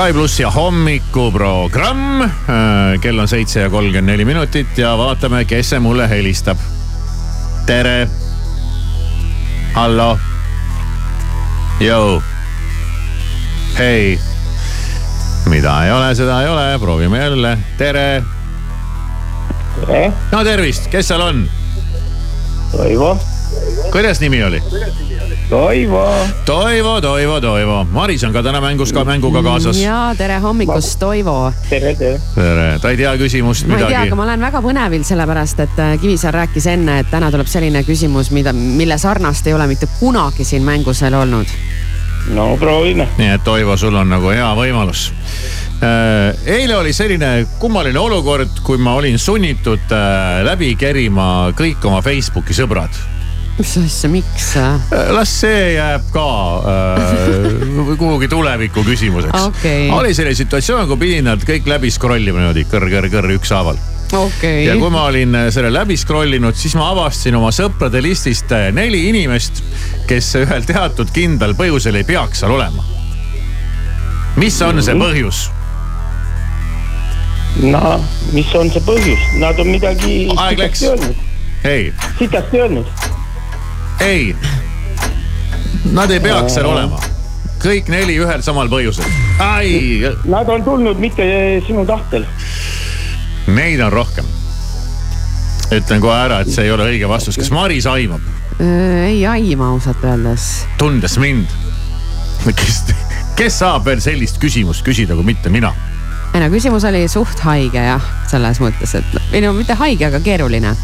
[0.00, 2.30] Sky pluss ja hommikuprogramm.
[3.00, 6.56] kell on seitse ja kolmkümmend neli minutit ja vaatame, kes see mulle helistab.
[7.66, 8.08] tere.
[9.74, 10.18] hallo.
[11.84, 12.22] Jõu.
[13.76, 14.18] hei.
[15.52, 18.22] mida ei ole, seda ei ole, proovime jälle, tere.
[19.84, 20.12] tere.
[20.32, 21.44] no tervist, kes seal on?
[22.72, 23.18] Toivo.
[23.92, 24.64] kuidas nimi oli?
[25.50, 26.06] Toivo.
[26.44, 29.80] Toivo, Toivo, Toivo, Maris on ka täna mängus ka mänguga kaasas.
[29.82, 31.52] ja tere hommikust, Toivo.
[31.68, 32.20] tere, tere.
[32.34, 35.64] tere, ta ei tea küsimust ma ei tea, midagi aga ma olen väga põnevil, sellepärast
[35.66, 39.66] et äh, Kivisaar rääkis enne, et täna tuleb selline küsimus, mida, mille sarnast ei ole
[39.66, 41.58] mitte kunagi siin mängus veel olnud.
[42.38, 43.08] no proovime.
[43.18, 45.08] nii et Toivo, sul on nagu hea võimalus.
[46.46, 52.54] eile oli selline kummaline olukord, kui ma olin sunnitud äh, läbi kerima kõik oma Facebooki
[52.54, 53.18] sõbrad.
[53.60, 54.50] Mis asja, miks?
[55.12, 56.26] las see jääb ka
[56.72, 59.88] äh, kuhugi tuleviku küsimuseks Okei.
[59.92, 63.80] oli selline situatsioon, kui pidin nad kõik läbi scroll ima niimoodi kõr, kõr, kõr ükshaaval
[64.16, 68.02] okei ja kui ma olin äh, selle läbi scroll inud, siis ma avastasin oma sõprade
[68.02, 69.62] listist äh, neli inimest,
[70.08, 72.84] kes ühel teatud kindlal põhjusel ei peaks seal olema.
[74.40, 75.48] mis on see põhjus?
[77.60, 78.00] no
[78.32, 80.84] mis on see põhjus, nad on midagi Aeg läks.
[81.64, 82.99] ei, sitasti öelnud.
[84.00, 84.36] ei.
[85.92, 86.98] Nad ei peaks seal olema.
[87.60, 89.04] kõik neli ühel samal põhjusel.
[89.44, 91.24] ai, Nad on tulnud mitte
[91.66, 92.24] sinu tahtel.
[93.46, 94.24] neid on rohkem.
[95.70, 98.20] ütlen kohe ära, et see ei ole õige vastus, kas Maris aimab,
[98.60, 100.66] ei aima ausalt öeldes.
[100.78, 101.46] tundes mind?
[102.56, 102.82] kes,
[103.36, 105.72] kes saab veel sellist küsimust küsida, kui mitte mina?
[106.34, 110.20] ei no küsimus oli suht haige jah, selles mõttes, et ei no mitte haige, aga
[110.24, 110.74] keeruline.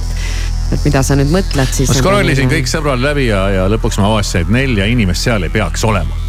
[0.72, 1.90] Et mida sa nüüd mõtled siis?
[1.90, 5.46] ma scroll isin kõik sõbrad läbi ja, ja lõpuks ma avastasin, et nelja inimest seal
[5.46, 6.22] ei peaks olema.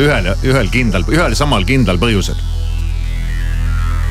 [0.00, 2.40] ühel, ühel kindlal, ühel samal kindlal põhjusel.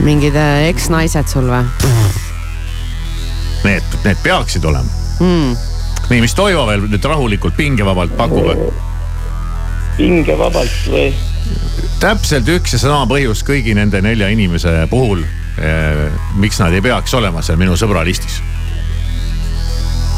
[0.04, 1.66] mingid äh, eksnaised sul või
[3.64, 4.90] Need, need peaksid olema.
[5.20, 5.54] mm.?
[6.10, 8.50] nii, mis Toivo veel nüüd rahulikult pingevabalt pakub?
[9.98, 11.12] pingevabalt või?
[12.02, 16.10] täpselt üks ja sama põhjus kõigi nende nelja inimese puhul eh,.
[16.40, 18.42] miks nad ei peaks olema seal minu sõbralistis.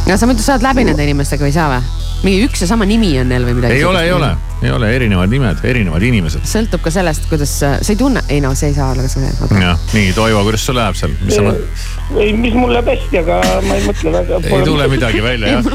[0.06, 2.04] No sa muidu saad läbi nende inimestega või ei saa või?
[2.26, 3.78] mingi üks ja sama nimi on neil või midagi?
[3.80, 4.30] ei ole, ei ole,
[4.64, 6.46] ei ole erinevad nimed, erinevad inimesed.
[6.50, 9.12] sõltub ka sellest, kuidas sa, sa ei tunne, ei no see ei saa olla ka
[9.12, 9.62] see.
[9.62, 11.86] jah, nii Toivo, kuidas sul läheb seal, mis sa mõtled?
[12.22, 14.42] ei, mis mul läheb hästi, aga ma ei mõtle väga.
[14.46, 15.70] ei tule midagi välja jah.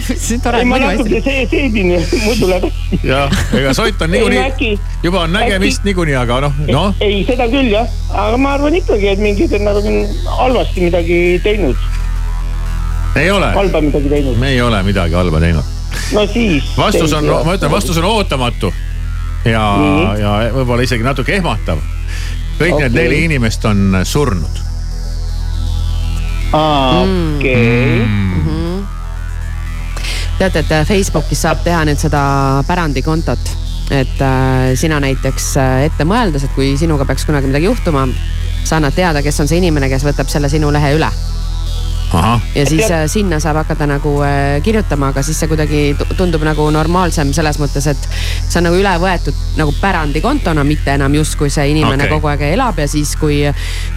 [0.59, 1.95] ei, ma natuke see, seedin,
[2.27, 3.01] muidu läheb hästi.
[3.11, 4.75] jah, ega sott on niikuinii
[5.07, 7.03] juba on nägemist niikuinii, aga noh, noh.
[7.05, 9.97] ei, seda küll jah, aga ma arvan ikkagi, et mingid on nagu
[10.41, 11.91] halvasti midagi teinud,
[13.17, 14.39] ei ole, halba midagi teinud.
[14.39, 15.65] me ei ole midagi halba teinud.
[16.13, 16.73] no siis.
[16.77, 18.73] vastus on, ma ütlen, vastus on ootamatu
[19.45, 21.81] ja Nii., ja võib-olla isegi natuke ehmatav.
[22.61, 22.89] kõik okay.
[22.89, 24.61] need neli inimest on surnud.
[26.53, 28.05] okei.
[28.05, 28.85] Mhm.
[30.39, 32.23] tead, et äh, Facebookis saab teha nüüd seda
[32.69, 33.51] pärandikontot,
[33.91, 38.07] et äh, sina näiteks äh, ette mõeldes, et kui sinuga peaks kunagi midagi juhtuma,
[38.65, 41.11] sa annad teada, kes on see inimene, kes võtab selle sinu lehe üle
[42.55, 46.43] ja siis äh, sinna saab hakata nagu äh, kirjutama, aga siis see kuidagi tu- tundub
[46.47, 48.09] nagu normaalsem selles mõttes, et
[48.49, 52.15] see on nagu üle võetud nagu pärandikontona, mitte enam justkui see inimene okay.
[52.17, 53.43] kogu aeg elab ja siis, kui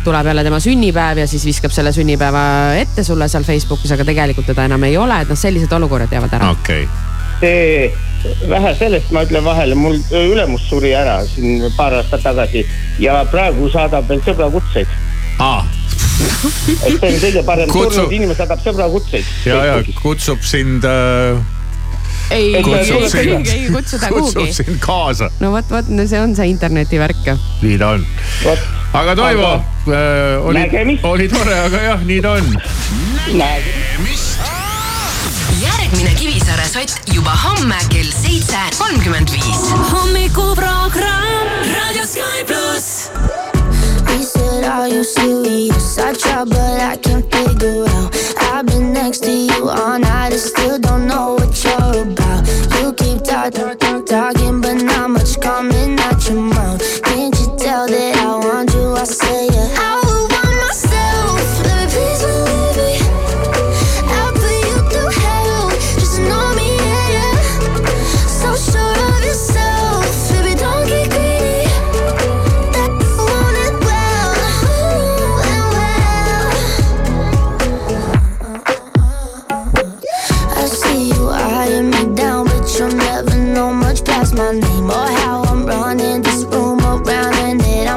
[0.05, 2.45] tuleb jälle tema sünnipäev ja siis viskab selle sünnipäeva
[2.79, 6.39] ette sulle seal Facebookis, aga tegelikult teda enam ei ole, et noh, sellised olukorrad jäävad
[6.39, 6.51] ära.
[6.53, 7.09] okei okay..
[7.41, 7.93] see,
[8.49, 12.65] vähe sellest, ma ütlen vahele, mul ülemus suri ära siin paar aastat tagasi
[13.01, 14.99] ja praegu saadab veel sõbrakutseid.
[15.41, 15.63] aa,
[16.21, 19.25] et see on kõige parem, Kutsu- surnud inimene saadab sõbrakutseid.
[19.45, 21.39] ja, ja kutsub sind äh,,
[22.31, 24.53] ei, ei, Kutsub ei, ei, ei kutsuda kutsub kuhugi.
[24.53, 27.35] sind kaasa, no vot, vot no see on see internetivärk ju.
[27.61, 28.05] nii ta on.
[28.93, 32.53] aga Toivo Aga- äh, oli Nägemist., oli tore, aga jah, nii ta on.
[35.63, 39.67] järgmine Kivisaare sott juba homme kell seitse kolmkümmend viis.
[39.91, 43.09] hommikuprogramm Raadio Sky pluss.
[44.63, 45.99] Said, Are you serious?
[45.99, 48.15] I try, but I can't figure out.
[48.39, 52.47] I've been next to you all night and still don't know what you're about.
[52.79, 56.79] You keep talking, talking, but not much coming out your mouth.
[57.03, 58.93] Can't you tell that I want you?
[58.93, 59.75] I say, yeah.
[59.79, 60.02] I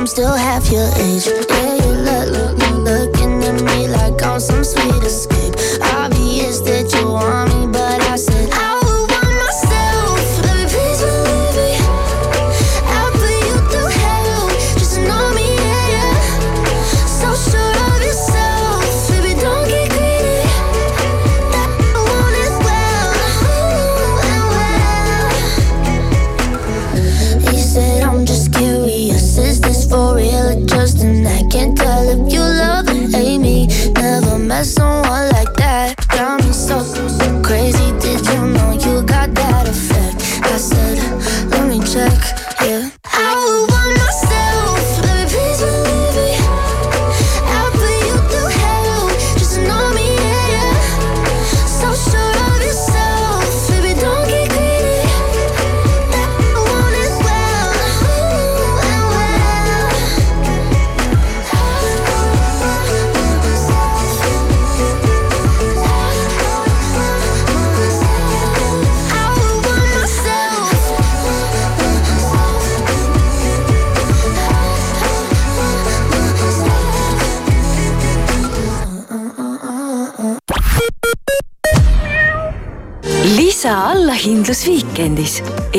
[0.07, 1.27] I'm still half your age.
[1.27, 5.46] Yeah, you look, look, look, looking at me like I'm some sweet escape.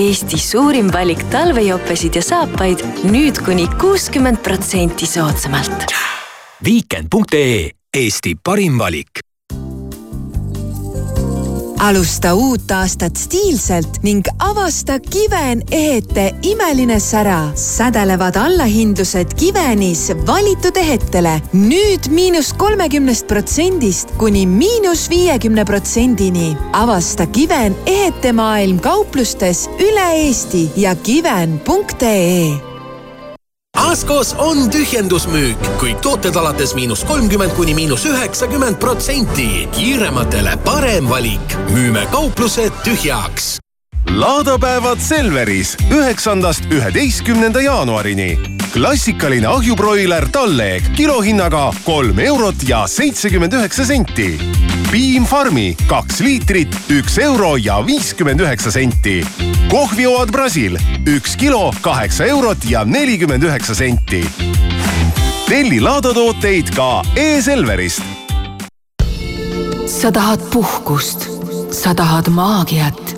[0.07, 2.79] Eesti suurim valik talvejopesid ja saapaid
[3.11, 5.91] nüüd kuni kuuskümmend protsenti soodsamalt.
[6.63, 9.26] Viikend.ee Eesti parim valik
[11.79, 17.51] alusta uut aastat stiilselt ning avasta Kiven ehete imeline sära.
[17.55, 26.57] sädelevad allahindlused Kivenis valitud ehetele nüüd miinus kolmekümnest protsendist kuni miinus viiekümne protsendini.
[26.73, 32.66] avasta Kiven ehete maailm kauplustes üle Eesti ja kiven.ee
[33.77, 39.69] Askos on tühjendusmüük, kõik tooted alates miinus kolmkümmend kuni miinus üheksakümmend protsenti.
[39.71, 41.57] kiirematele parem valik.
[41.69, 43.59] müüme kauplused tühjaks.
[44.15, 48.39] Laadapäevad Selveris üheksandast üheteistkümnenda jaanuarini.
[48.73, 54.39] klassikaline ahjubroiler talleeg kilohinnaga kolm eurot ja seitsekümmend üheksa senti.
[54.91, 59.25] Piim Farmi kaks liitrit, üks euro ja viiskümmend üheksa senti.
[59.69, 60.77] kohvioad Brasil
[61.07, 64.25] üks kilo, kaheksa eurot ja nelikümmend üheksa senti.
[65.49, 68.01] telli laadatooteid ka e-Selverist
[69.87, 71.25] sa tahad puhkust,
[71.71, 73.16] sa tahad maagiat,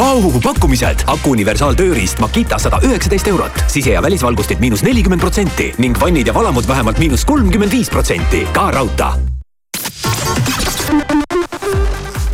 [0.00, 0.98] Vau, pakkumised.
[1.06, 6.34] aku universaaltööriist Makita sada üheksateist eurot, sise- ja välisvalgustid miinus nelikümmend protsenti ning vannid ja
[6.34, 8.48] valamud vähemalt miinus kolmkümmend viis protsenti.
[8.52, 9.06] ka raudtee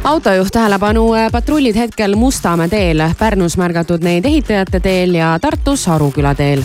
[0.05, 6.63] autojuht tähelepanu, patrullid hetkel Mustamäe teel, Pärnus märgatud neid ehitajate teel ja Tartus Aruküla teel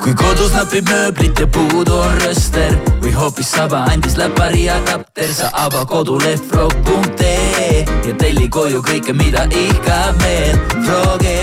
[0.00, 5.32] kui kodus napib mööblit ja puudu on rööster või hoopis saba andis läpari ja kapter,
[5.34, 10.56] sa ava koduleht frog.ee ja telli koju kõike, mida ihkab meel.
[10.86, 11.36] Froge,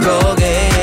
[0.00, 0.73] Froge.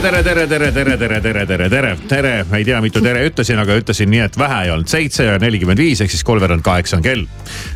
[0.00, 3.24] tere, tere, tere, tere, tere, tere, tere, tere, tere, tere, ma ei tea, mitu tere
[3.26, 6.62] ütlesin, aga ütlesin nii, et vähe ei olnud, seitse ja nelikümmend viis ehk siis kolmveerand
[6.66, 7.24] kaheksa on kell.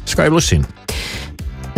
[0.07, 0.67] Sky pluss siin.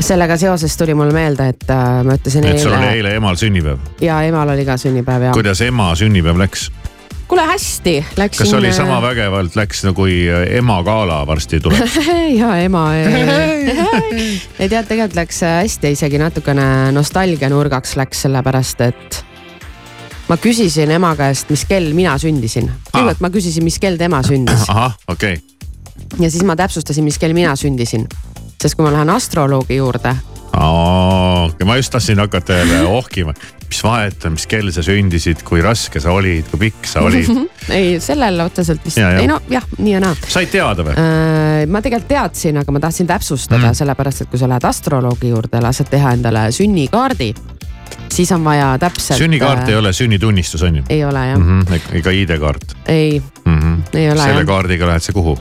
[0.05, 3.39] sellega seoses tuli mulle meelde, et äh, ma ütlesin et sul oli eile eile emal
[3.41, 3.79] sünnipäev.
[4.05, 5.33] ja emal oli ka sünnipäev ja.
[5.33, 6.67] kuidas ema sünnipäev läks?
[7.29, 8.45] kuule hästi, läksin.
[8.45, 10.07] kas oli sama vägevalt läks nagu
[10.61, 12.01] ema gala varsti tuleb?
[12.41, 12.89] ja ema.
[14.59, 19.25] ei tead, tegelikult läks hästi, isegi natukene nostalgianurgaks läks, sellepärast et
[20.29, 22.71] ma küsisin ema käest, mis kell mina sündisin.
[22.91, 26.21] kõigepealt ma küsisin, mis kell tema sündis ahah, okei okay..
[26.25, 28.07] ja siis ma täpsustasin, mis kell mina sündisin.
[28.61, 30.15] sest kui ma lähen astroloogi juurde,
[31.65, 33.35] ma just tahtsin hakata jälle ohkima,
[33.69, 37.29] mis vahet on, mis kell sa sündisid, kui raske sa olid, kui pikk sa olid.
[37.79, 40.95] ei sellel otseselt vist, ei no jah, nii ja naa said teada või?
[41.01, 45.35] Äh, ma tegelikult teadsin, aga ma tahtsin täpsustada mm., sellepärast et kui sa lähed astroloogi
[45.35, 47.33] juurde, lased teha endale sünnikaardi,
[48.15, 49.19] siis on vaja täpselt.
[49.19, 50.85] sünnikaart ei ole sünnitunnistus on ju?
[50.89, 51.61] ei ole jah mm.
[51.61, 53.59] -hmm, ega ID-kaart ei mm.
[53.59, 53.83] -hmm.
[53.99, 54.47] Ei ole, selle jah.
[54.47, 55.39] kaardiga lähed sa kuhu?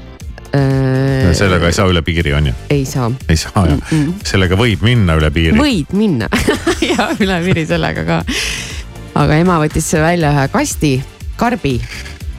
[0.55, 1.34] äh,.
[1.34, 2.53] sellega ei saa üle piiri on ju?
[2.69, 3.11] ei saa.
[3.30, 4.13] ei saa jah mm, -mm.
[4.26, 5.57] sellega võib minna üle piiri.
[5.57, 6.30] võid minna
[6.91, 8.24] ja üle piiri sellega ka.
[9.15, 10.93] aga ema võttis välja ühe kasti,
[11.38, 11.76] karbi,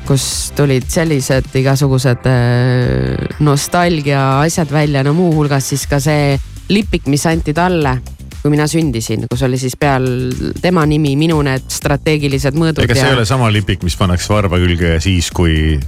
[0.06, 6.34] kus tulid sellised igasugused äh, nostalgia asjad välja, no muuhulgas siis ka see
[6.68, 7.98] lipik, mis anti talle
[8.44, 10.04] kui mina sündisin, kus oli siis peal
[10.60, 14.58] tema nimi, minu need strateegilised mõõdud ega see ei ole sama lipik, mis pannakse varba
[14.60, 15.78] külge siis, kui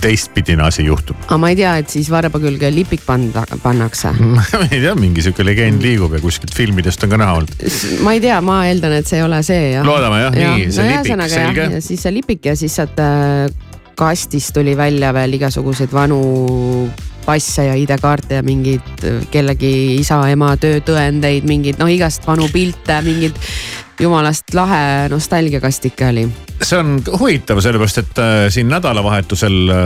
[0.00, 1.18] teistpidine asi juhtub.
[1.26, 4.12] aga ma ei tea, et siis varba külge lipik panda, pannakse.
[4.36, 7.66] ma ei tea, mingi sihuke legend liigub ja kuskilt filmidest on ka näha olnud.
[8.06, 9.90] ma ei tea, ma eeldan, et see ei ole see jah.
[9.90, 11.68] Loodame jah, nii, see lipik, ühesõnaga jah, selge.
[11.74, 13.50] ja siis see lipik ja siis sealt äh,
[13.98, 16.22] kastist tuli välja veel igasuguseid vanu
[17.30, 23.38] passe ja ID-kaarte ja mingeid kellegi isa-ema töötõendeid, mingeid noh, igast vanu pilte, mingeid
[24.00, 26.24] jumalast lahe nostalgiakastike oli.
[26.62, 29.78] see on huvitav, sellepärast et äh, siin nädalavahetusel äh,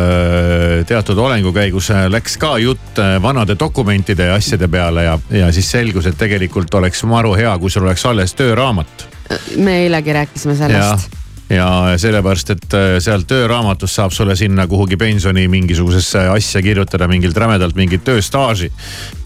[0.86, 5.70] teatud olengu käigus äh, läks ka jutt vanade dokumentide ja asjade peale ja, ja siis
[5.70, 9.08] selgus, et tegelikult oleks maru hea, kui sul oleks alles tööraamat.
[9.56, 15.44] me eilegi rääkisime sellest., ja sellepärast, et äh, sealt tööraamatus saab sulle sinna kuhugi pensioni
[15.48, 18.70] mingisugusesse asja kirjutada mingilt rämedalt mingit tööstaaži.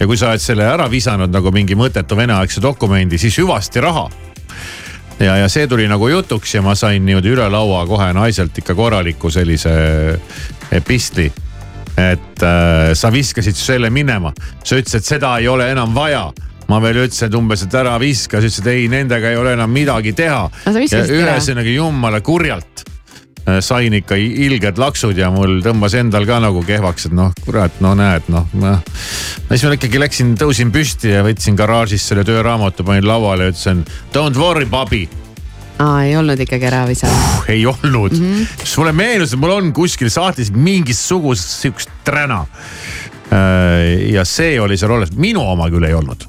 [0.01, 4.09] ja kui sa oled selle ära visanud nagu mingi mõttetu veneaegse dokumendi, siis hüvasti raha
[5.21, 8.75] ja, ja see tuli nagu jutuks ja ma sain niimoodi üle laua kohe naiselt ikka
[8.75, 9.71] korraliku sellise
[10.73, 11.33] epistli.
[11.99, 14.33] et äh, sa viskasid selle minema,
[14.65, 16.29] sa ütlesid, seda ei ole enam vaja
[16.69, 19.73] ma veel ütlesin, et umbes, et ära viska, sa ütlesid, ei nendega ei ole enam
[19.73, 20.47] midagi teha.
[20.69, 27.09] Ühesõnaga jumala kurjalt äh, sain ikka ilged laksud ja mul tõmbas endal ka nagu kehvaks,
[27.09, 28.51] et noh, kurat, no näed, noh.
[28.61, 28.79] ma
[29.51, 33.87] siis ma ikkagi läksin, tõusin püsti ja võtsin garaažis selle tööraamatu, panin lauale ja ütlesin
[34.13, 35.07] don't worry, Bobby
[35.79, 37.49] aa, ei olnud ikkagi ära visanud.
[37.55, 38.33] ei olnud mm.
[38.35, 38.73] -hmm.
[38.79, 42.47] mulle meenus, et mul on kuskil saates mingisugust sihukest träna.
[44.09, 46.25] ja see oli seal alles, minu oma küll ei olnud.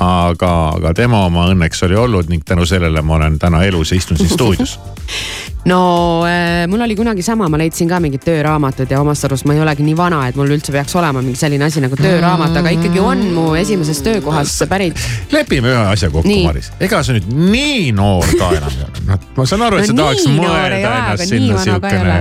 [0.00, 3.98] aga, aga tema oma õnneks oli olnud ning tänu sellele ma olen täna elus ja
[3.98, 4.78] istun siin stuudios.
[5.70, 5.80] no
[6.28, 9.62] äh, mul oli kunagi sama, ma leidsin ka mingid tööraamatud ja omast arust ma ei
[9.64, 13.02] olegi nii vana, et mul üldse peaks olema mingi selline asi nagu tööraamat, aga ikkagi
[13.02, 15.02] on mu esimesest töökohast pärit.
[15.36, 16.38] lepime ühe asja kokku.
[16.46, 19.90] Maris, ega sa nüüd nii noor ka enam ei ole, noh ma saan aru, et
[19.90, 22.18] sa No tahaks noor ei mõelda ennast sinna siukene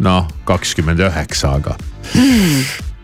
[0.00, 1.76] noh, kakskümmend üheksa, aga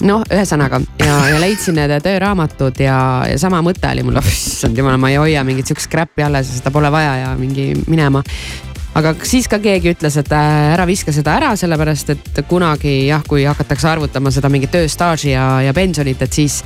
[0.05, 2.99] noh, ühesõnaga ja, ja leidsin need tööraamatud ja,
[3.31, 6.61] ja sama mõte oli mul, issand jumal, ma ei hoia mingit sihukest crap'i alles ja
[6.61, 8.23] seda pole vaja ja mingi minema.
[8.97, 13.25] aga siis ka keegi ütles, et äh, ära viska seda ära, sellepärast et kunagi jah,
[13.29, 16.63] kui hakatakse arvutama seda mingit tööstaaži ja, ja pensionit, et siis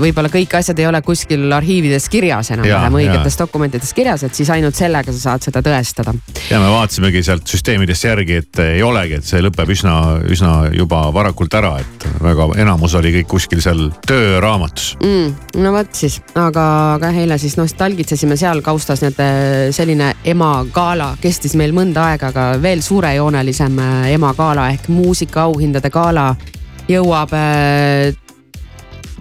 [0.00, 4.74] võib-olla kõik asjad ei ole kuskil arhiivides kirjas enam-vähem õigetes dokumentides kirjas, et siis ainult
[4.74, 6.14] sellega sa saad seda tõestada.
[6.50, 9.94] ja me vaatasimegi sealt süsteemidest järgi, et ei olegi, et see lõpeb üsna,
[10.30, 14.94] üsna juba varakult ära, et väga enamus oli kõik kuskil seal tööraamatus.
[15.02, 15.60] mm,.
[15.62, 16.66] no vot siis, aga,
[16.96, 22.48] aga eile siis nostalgitsesime seal kaustas need äh, selline emagala, kestis meil mõnda aega, aga
[22.62, 26.32] veel suurejoonelisem äh, emagala ehk muusikaauhindade gala
[26.88, 28.12] jõuab äh,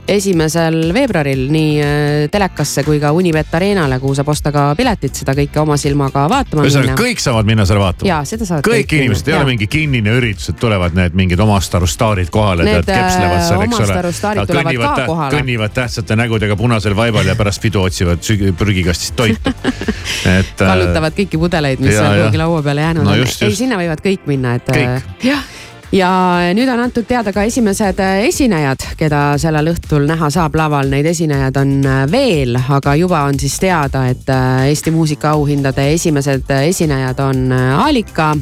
[0.07, 5.35] esimesel veebruaril nii äh, telekasse kui ka Unibet Arenale, kuhu saab osta ka piletid, seda
[5.37, 8.09] kõike oma silmaga vaatama ühesõnaga kõik saavad minna seal vaatama.
[8.09, 11.75] ja seda saavad kõik inimesed, ei ole mingi kinnine üritus, et tulevad need mingid omast
[11.79, 14.51] arust staarid kohale, Need, kepslevad seal, eks omast ole arust staarid.
[14.51, 15.39] tulevad ka kohale.
[15.39, 18.23] kõnnivad tähtsate nägudega punasel vaibal ja pärast pidu otsivad
[18.59, 19.55] prügikastist toitu.
[20.37, 20.55] et.
[20.59, 22.23] kallutavad kõiki pudeleid, mis ja, ja.
[22.25, 24.97] kuhugi laua peale jäänud No on ei, sinna võivad kõik minna, et Kõik.
[24.99, 25.51] äh, jah
[25.93, 26.09] ja
[26.57, 31.07] nüüd on antud teada ka esimesed äh, esinejad, keda sellel õhtul näha saab laval, neid
[31.09, 37.21] esinejaid on äh, veel, aga juba on siis teada, et äh, Eesti muusikaauhindade esimesed esinejad
[37.23, 38.33] on Alika,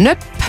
[0.00, 0.48] Nöpp,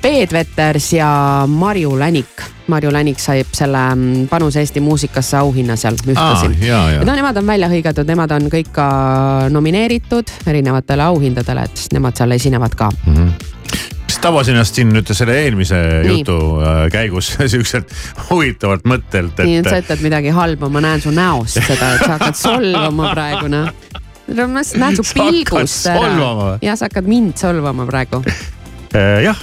[0.00, 1.10] Peet Veters ja
[1.46, 2.46] Marju Länik.
[2.70, 7.02] Marju Länik sai selle mm, panuse Eesti muusikasse auhinna seal ühtlasi jaa.
[7.04, 8.88] no nemad on välja hõigatud, nemad on kõik ka
[9.50, 12.92] nomineeritud erinevatele auhindadele, et nemad seal esinevad ka.
[13.04, 16.10] siis tabasin ennast siin nüüd selle eelmise Nii.
[16.12, 17.92] jutu äh, käigus siukselt
[18.28, 22.04] huvitavalt mõttelt, nii et sa et ütled midagi halba, ma näen su näost seda, et
[22.04, 23.70] sa hakkad solvama praegu noh.
[24.40, 28.22] ma näen su pilgust ära ja sa hakkad mind solvama praegu.
[28.94, 29.40] äh, jah,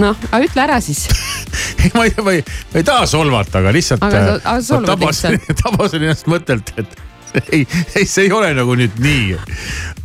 [0.00, 1.06] noh, aga ütle ära siis.
[1.96, 4.04] ma ei, ma ei, ma ei taha solvata, aga lihtsalt.
[4.04, 6.98] Aga sa- aga sa solvad tabasin, tabasin ennast mõttelt, et
[7.52, 9.36] ei, ei, see ei ole nagu nüüd nii.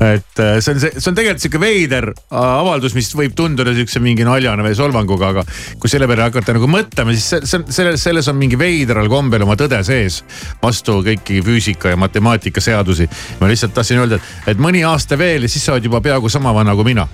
[0.02, 3.74] et äh, see on see, see on tegelikult sihuke veider äh, avaldus, mis võib tunduda
[3.78, 5.46] siukse mingi naljana või solvanguga, aga
[5.82, 9.10] kui selle peale hakata nagu mõtlema, siis see, see on, selles, selles on mingi veidral
[9.12, 10.22] kombel oma tõde sees.
[10.62, 13.08] vastu kõiki füüsika ja matemaatika seadusi.
[13.40, 16.30] ma lihtsalt tahtsin öelda, et, et mõni aasta veel ja siis sa oled juba peaaegu
[16.30, 17.08] sama vana kui mina.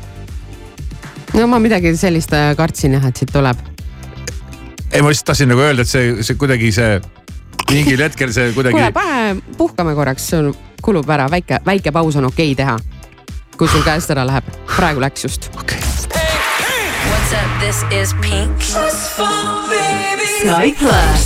[1.34, 3.62] no ma midagi sellist äh, kartsin jah, et siit tuleb.
[4.92, 6.98] ei, ma lihtsalt tahtsin nagu öelda, et see, see kuidagi see
[7.72, 10.54] mingil hetkel see kuidagi kuule, pane, puhkame korraks, sul
[10.84, 12.78] kulub ära, väike, väike paus on okei teha.
[13.58, 14.46] kui sul käest ära läheb,
[14.76, 15.82] praegu läks just okay..
[17.08, 17.50] What's up?
[17.60, 18.62] This is Pink.
[20.38, 21.24] Sky Plus.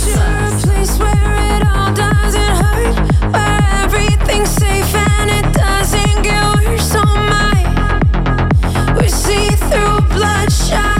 [0.82, 2.96] place where it all doesn't hurt,
[3.32, 6.94] where everything's safe and it doesn't get worse.
[6.96, 7.60] Oh my,
[8.98, 10.91] we see through bloodshot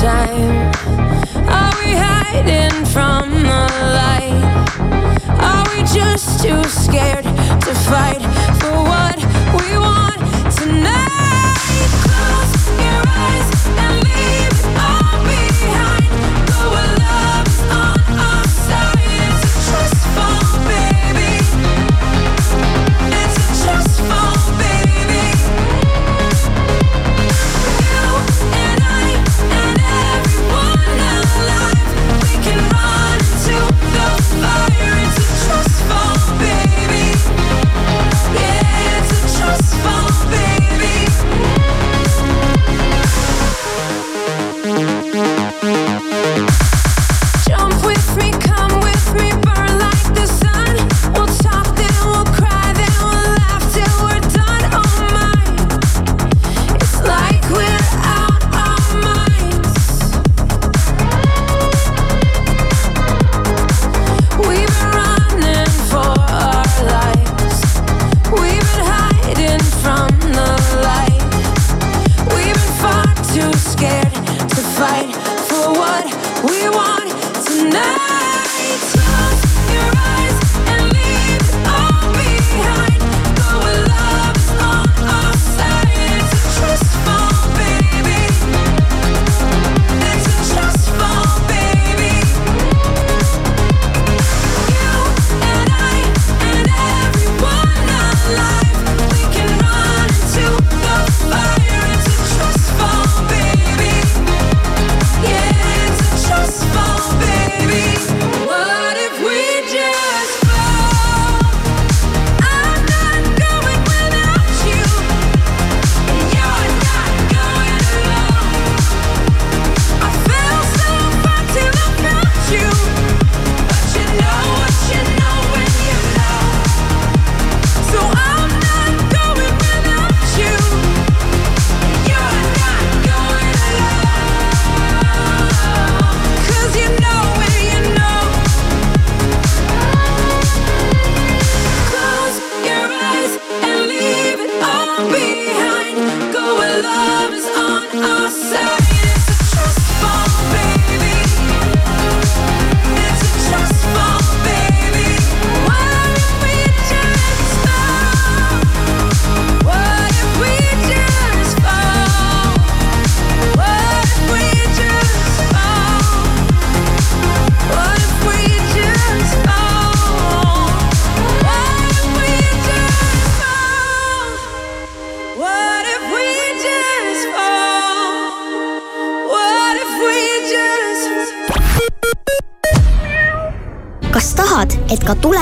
[0.00, 0.72] time?
[1.46, 3.62] Are we hiding from the
[3.98, 4.40] light?
[5.42, 8.29] Are we just too scared to fight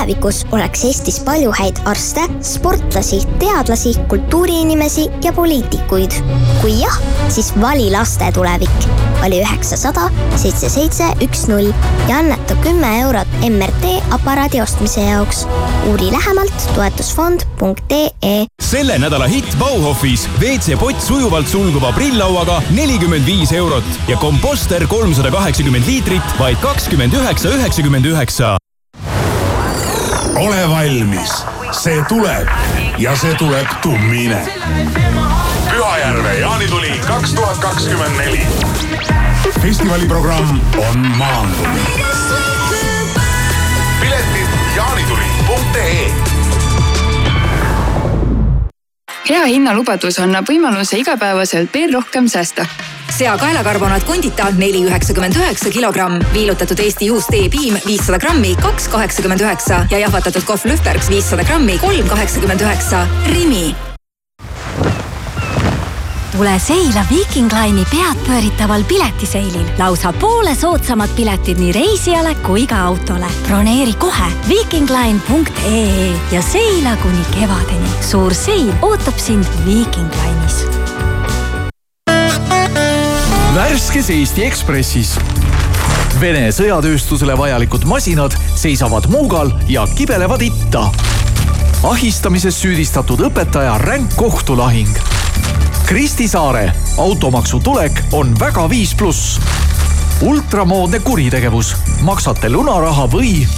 [0.08, 6.12] tulevikus oleks Eestis palju häid arste, sportlasi, teadlasi, kultuuriinimesi ja poliitikuid?
[6.62, 6.96] kui jah,
[7.28, 8.88] siis vali laste tulevik.
[9.20, 11.72] vali üheksasada seitse seitse üks null
[12.08, 15.46] ja anneta kümme eurot MRT aparaadi ostmise jaoks.
[15.90, 24.16] uuri lähemalt toetusfond.ee selle nädala hitt Bauhofis WC-pott sujuvalt sulguva prilllauaga nelikümmend viis eurot ja
[24.16, 28.57] komposter kolmsada kaheksakümmend liitrit vaid kakskümmend üheksa, üheksakümmend üheksa.
[30.38, 31.44] Ole valmis,
[31.82, 32.48] see tuleb
[32.98, 34.38] ja see tuleb tummine.
[35.70, 38.46] Pühajärve jaanituli kaks tuhat kakskümmend neli.
[39.62, 41.80] festivali programm on maandunud.
[44.00, 46.12] piletid jaanituli.ee
[49.28, 52.66] hea hinnalubadus annab võimaluse igapäevaselt veel rohkem säästa.
[53.16, 59.40] Sea kaelakarbonaat Condita neli üheksakümmend üheksa kilogramm, viilutatud Eesti juust E-piim viissada grammi, kaks kaheksakümmend
[59.40, 63.06] üheksa ja jahvatatud kohv Lühbergs viissada grammi, kolm kaheksakümmend üheksa.
[63.32, 63.74] Rimi
[66.38, 69.66] tule seila Viking Line'i peadpööritaval piletiseilil.
[69.78, 73.26] lausa poole soodsamad piletid nii reisijale kui ka autole.
[73.46, 77.90] broneeri kohe vikingline.ee ja seila kuni kevadeni.
[78.10, 80.87] suur seil ootab sind Viking Line'is.
[83.54, 85.14] Värskes Eesti Ekspressis.
[86.20, 90.88] Vene sõjatööstusele vajalikud masinad seisavad Muugal ja kibelevad itta.
[91.82, 94.90] ahistamises süüdistatud õpetaja ränk kohtulahing
[95.86, 99.40] Kristi Saare automaksu tulek on väga viis pluss.
[100.20, 103.48] ultramoodne kuritegevus, maksate lunaraha või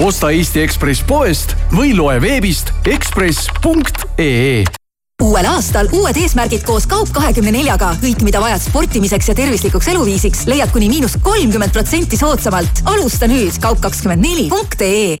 [0.00, 4.81] osta Eesti Ekspress poest või loe veebist ekspress.ee
[5.22, 7.94] uuel aastal uued eesmärgid koos Kaup kahekümne neljaga.
[8.02, 12.82] kõik, mida vajad sportimiseks ja tervislikuks eluviisiks, leiad kuni miinus kolmkümmend protsenti soodsamalt.
[12.84, 15.16] alusta nüüd kaup kakskümmend neli punkt ee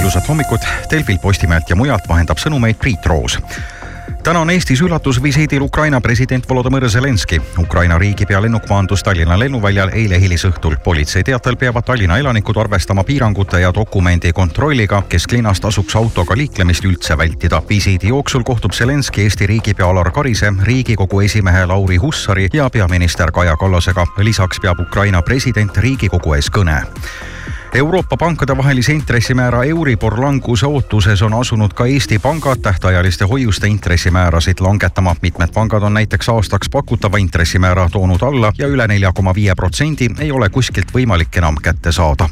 [0.00, 0.60] ilusat hommikut,
[0.90, 3.36] Delfil, Postimehelt ja mujalt vahendab sõnumeid Priit Roos
[4.22, 7.40] täna on Eestis üllatusvisiidil Ukraina president Volodõmõr Zelenskõi.
[7.58, 10.76] Ukraina riigipea lennuk maandus Tallinna lennuväljal eile hilisõhtul.
[10.84, 15.02] politsei teatel peavad Tallinna elanikud arvestama piirangute ja dokumendi kontrolliga.
[15.08, 17.62] kesklinnas tasuks autoga liiklemist üldse vältida.
[17.68, 23.56] visiidi jooksul kohtub Zelenskõi Eesti riigipea Alar Karise, riigikogu esimehe Lauri Hussari ja peaminister Kaja
[23.56, 24.06] Kallasega.
[24.18, 26.82] lisaks peab Ukraina president riigikogu ees kõne
[27.74, 34.60] Euroopa pankade vahelise intressimäära Euribor languse ootuses on asunud ka Eesti pangad tähtajaliste hoiuste intressimäärasid
[34.60, 35.16] langetama.
[35.22, 40.10] mitmed pangad on näiteks aastaks pakutava intressimäära toonud alla ja üle nelja koma viie protsendi
[40.18, 42.28] ei ole kuskilt võimalik enam kätte saada.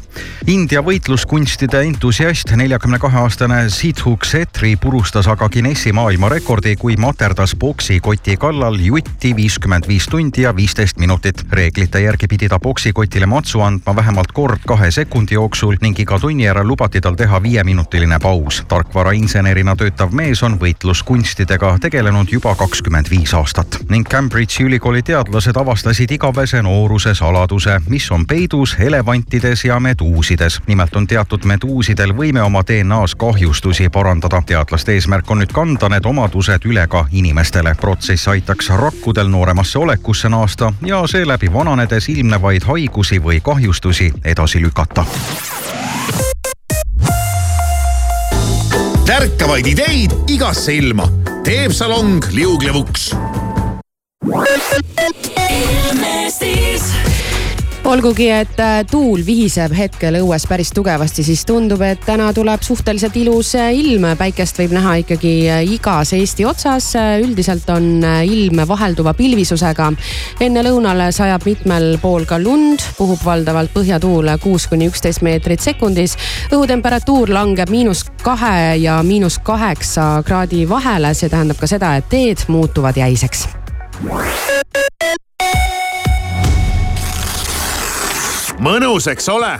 [0.47, 8.37] India võitluskunstide entusiast, neljakümne kahe aastane Sidhu Ksetri purustas aga Guinessi maailmarekordi, kui materdas poksikoti
[8.37, 11.45] kallal jutti viiskümmend viis tundi ja viisteist minutit.
[11.51, 16.43] reeglite järgi pidi ta poksikotile matsu andma vähemalt kord kahe sekundi jooksul ning iga tunni
[16.43, 18.63] järel lubati tal teha viieminutiline paus.
[18.67, 26.11] tarkvarainsenerina töötav mees on võitluskunstidega tegelenud juba kakskümmend viis aastat ning Cambridge'i ülikooli teadlased avastasid
[26.11, 30.61] igavese nooruse saladuse, mis on peidus elevantides ja meduusides.
[30.67, 34.41] nimelt on teatud meduusidel võime oma DNA-s kahjustusi parandada.
[34.45, 37.75] teadlaste eesmärk on nüüd kanda need omadused üle ka inimestele.
[37.81, 45.05] protsess aitaks rakkudel nooremasse olekusse naasta ja seeläbi vananedes ilmnevaid haigusi või kahjustusi edasi lükata
[49.09, 51.07] tärkavaid ideid igasse ilma
[51.43, 53.09] teeb salong liuglevuks.
[57.89, 63.15] Olgugi, et äh, tuul vihiseb hetkel õues päris tugevasti, siis tundub, et täna tuleb suhteliselt
[63.17, 64.05] ilus äh, ilm.
[64.17, 66.91] päikest võib näha ikkagi äh, igas Eesti otsas.
[67.23, 69.91] üldiselt on ilm vahelduva pilvisusega.
[70.39, 76.17] enne lõunale sajab mitmel pool ka lund, puhub valdavalt põhjatuul kuus kuni üksteist meetrit sekundis.
[76.51, 82.45] õhutemperatuur langeb miinus kahe ja miinus kaheksa kraadi vahele, see tähendab ka seda, et teed
[82.47, 83.47] muutuvad jäiseks.
[88.59, 89.55] Mõnus, eks ole?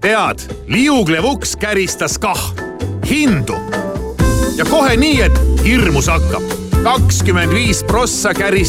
[0.00, 0.40] tead,
[0.72, 2.40] liuglev uks käristas kah
[3.04, 3.56] hindu
[4.56, 6.42] ja kohe nii, et hirmus hakkab.
[6.84, 8.60] kakskümmend viis prossa käristas